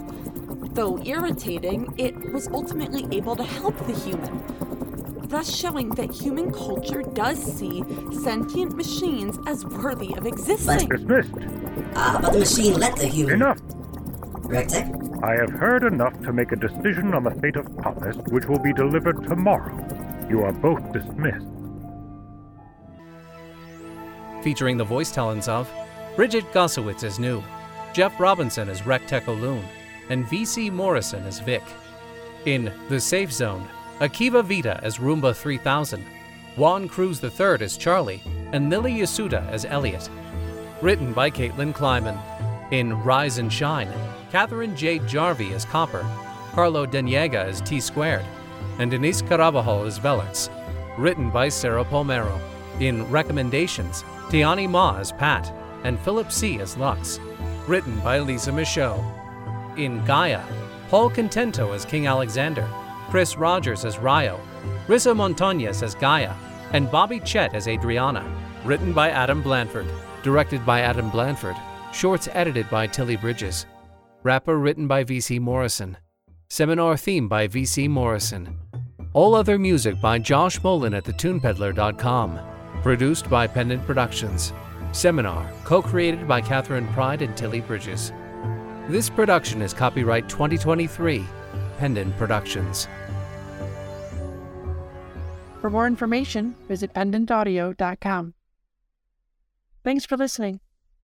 Though 0.73 1.03
irritating, 1.03 1.93
it 1.97 2.15
was 2.31 2.47
ultimately 2.47 3.05
able 3.11 3.35
to 3.35 3.43
help 3.43 3.77
the 3.87 3.93
human, 3.93 4.41
thus 5.35 5.53
showing 5.53 5.89
that 5.89 6.09
human 6.09 6.49
culture 6.49 7.01
does 7.01 7.37
see 7.37 7.83
sentient 8.23 8.73
machines 8.73 9.37
as 9.47 9.65
worthy 9.65 10.13
of 10.15 10.25
existing. 10.25 10.87
But, 10.87 10.97
Dismissed. 10.97 11.31
Ah, 11.93 12.19
but 12.21 12.31
the 12.31 12.39
machine 12.39 12.79
let 12.79 12.95
the 12.95 13.07
human. 13.07 13.35
Enough. 13.35 13.59
Rectech? 14.47 15.23
I 15.23 15.35
have 15.35 15.49
heard 15.49 15.83
enough 15.83 16.17
to 16.21 16.31
make 16.31 16.53
a 16.53 16.55
decision 16.55 17.13
on 17.13 17.23
the 17.23 17.31
fate 17.31 17.57
of 17.57 17.67
Thomas, 17.83 18.15
which 18.29 18.45
will 18.45 18.59
be 18.59 18.71
delivered 18.71 19.23
tomorrow. 19.27 19.75
You 20.29 20.43
are 20.43 20.53
both 20.53 20.93
dismissed. 20.93 21.45
featuring 24.41 24.77
the 24.77 24.83
voice 24.83 25.11
talents 25.11 25.47
of 25.47 25.67
Bridget 26.15 26.45
Gossowitz 26.53 27.03
as 27.03 27.17
New, 27.17 27.43
Jeff 27.93 28.19
Robinson 28.19 28.69
as 28.69 28.81
Rectech 28.81 29.25
Loon, 29.25 29.65
and 30.09 30.23
VC 30.27 30.71
Morrison 30.71 31.23
as 31.23 31.39
Vic. 31.39 31.63
In 32.45 32.71
The 32.87 32.99
Safe 32.99 33.33
Zone, 33.33 33.67
Akiva 33.99 34.43
Vita 34.43 34.77
as 34.83 34.97
Roomba 34.97 35.33
3000, 35.33 36.03
Juan 36.57 36.89
Cruz 36.89 37.23
III 37.23 37.61
as 37.61 37.77
Charlie, 37.77 38.21
and 38.51 38.69
Lily 38.69 38.93
Yasuda 38.95 39.49
as 39.49 39.63
Elliot. 39.63 40.09
Written 40.81 41.13
by 41.13 41.31
Kaitlyn 41.31 41.73
Kliman. 41.73 42.19
In 42.71 42.93
Rise 43.03 43.37
and 43.37 43.51
Shine, 43.51 43.91
Catherine 44.31 44.75
J. 44.75 44.99
Jarvie 44.99 45.53
as 45.53 45.63
Copper, 45.63 46.05
Carlo 46.51 46.85
Deniega 46.85 47.45
as 47.45 47.61
T 47.61 47.79
Squared, 47.79 48.25
and 48.79 48.91
Denise 48.91 49.21
Carabajal 49.21 49.85
as 49.85 49.97
Velix. 49.97 50.49
Written 50.97 51.29
by 51.29 51.47
Sarah 51.47 51.85
Palmero. 51.85 52.37
In 52.81 53.09
Recommendations, 53.09 54.03
Tiani 54.27 54.69
Ma 54.69 54.97
as 54.97 55.13
Pat, 55.13 55.53
and 55.85 55.97
Philip 56.01 56.33
C. 56.33 56.59
as 56.59 56.75
Lux. 56.75 57.19
Written 57.65 57.97
by 58.01 58.19
Lisa 58.19 58.51
Michaud. 58.51 59.01
In 59.77 60.03
Gaia, 60.03 60.43
Paul 60.89 61.09
Contento 61.09 61.73
as 61.73 61.85
King 61.85 62.07
Alexander, 62.07 62.67
Chris 63.09 63.37
Rogers 63.37 63.85
as 63.85 63.97
Ryo, 63.99 64.39
Rissa 64.87 65.15
Montañez 65.15 65.83
as 65.83 65.95
Gaia, 65.95 66.33
and 66.73 66.91
Bobby 66.91 67.19
Chet 67.19 67.53
as 67.53 67.67
Adriana. 67.67 68.23
Written 68.63 68.93
by 68.93 69.09
Adam 69.11 69.41
Blanford. 69.41 69.85
Directed 70.23 70.65
by 70.65 70.81
Adam 70.81 71.09
Blanford. 71.09 71.55
Shorts 71.93 72.27
edited 72.33 72.69
by 72.69 72.87
Tilly 72.87 73.15
Bridges. 73.15 73.65
Wrapper 74.23 74.57
written 74.57 74.87
by 74.87 75.03
VC 75.03 75.39
Morrison. 75.39 75.97
Seminar 76.49 76.97
theme 76.97 77.27
by 77.27 77.47
VC 77.47 77.87
Morrison. 77.87 78.57
All 79.13 79.35
other 79.35 79.59
music 79.59 80.01
by 80.01 80.19
Josh 80.19 80.61
Molin 80.63 80.93
at 80.93 81.03
thetunepeddler.com. 81.03 82.39
Produced 82.81 83.29
by 83.29 83.47
Pendant 83.47 83.85
Productions. 83.85 84.51
Seminar, 84.91 85.51
co 85.63 85.81
created 85.81 86.27
by 86.27 86.41
Catherine 86.41 86.87
Pride 86.87 87.21
and 87.21 87.35
Tilly 87.37 87.61
Bridges. 87.61 88.11
This 88.87 89.09
production 89.09 89.61
is 89.61 89.73
copyright 89.73 90.29
2023, 90.29 91.25
Pendant 91.77 92.15
Productions. 92.17 92.87
For 95.61 95.69
more 95.69 95.87
information, 95.87 96.55
visit 96.67 96.93
pendantaudio.com. 96.93 98.33
Thanks 99.83 100.05
for 100.05 100.17
listening. 100.17 100.59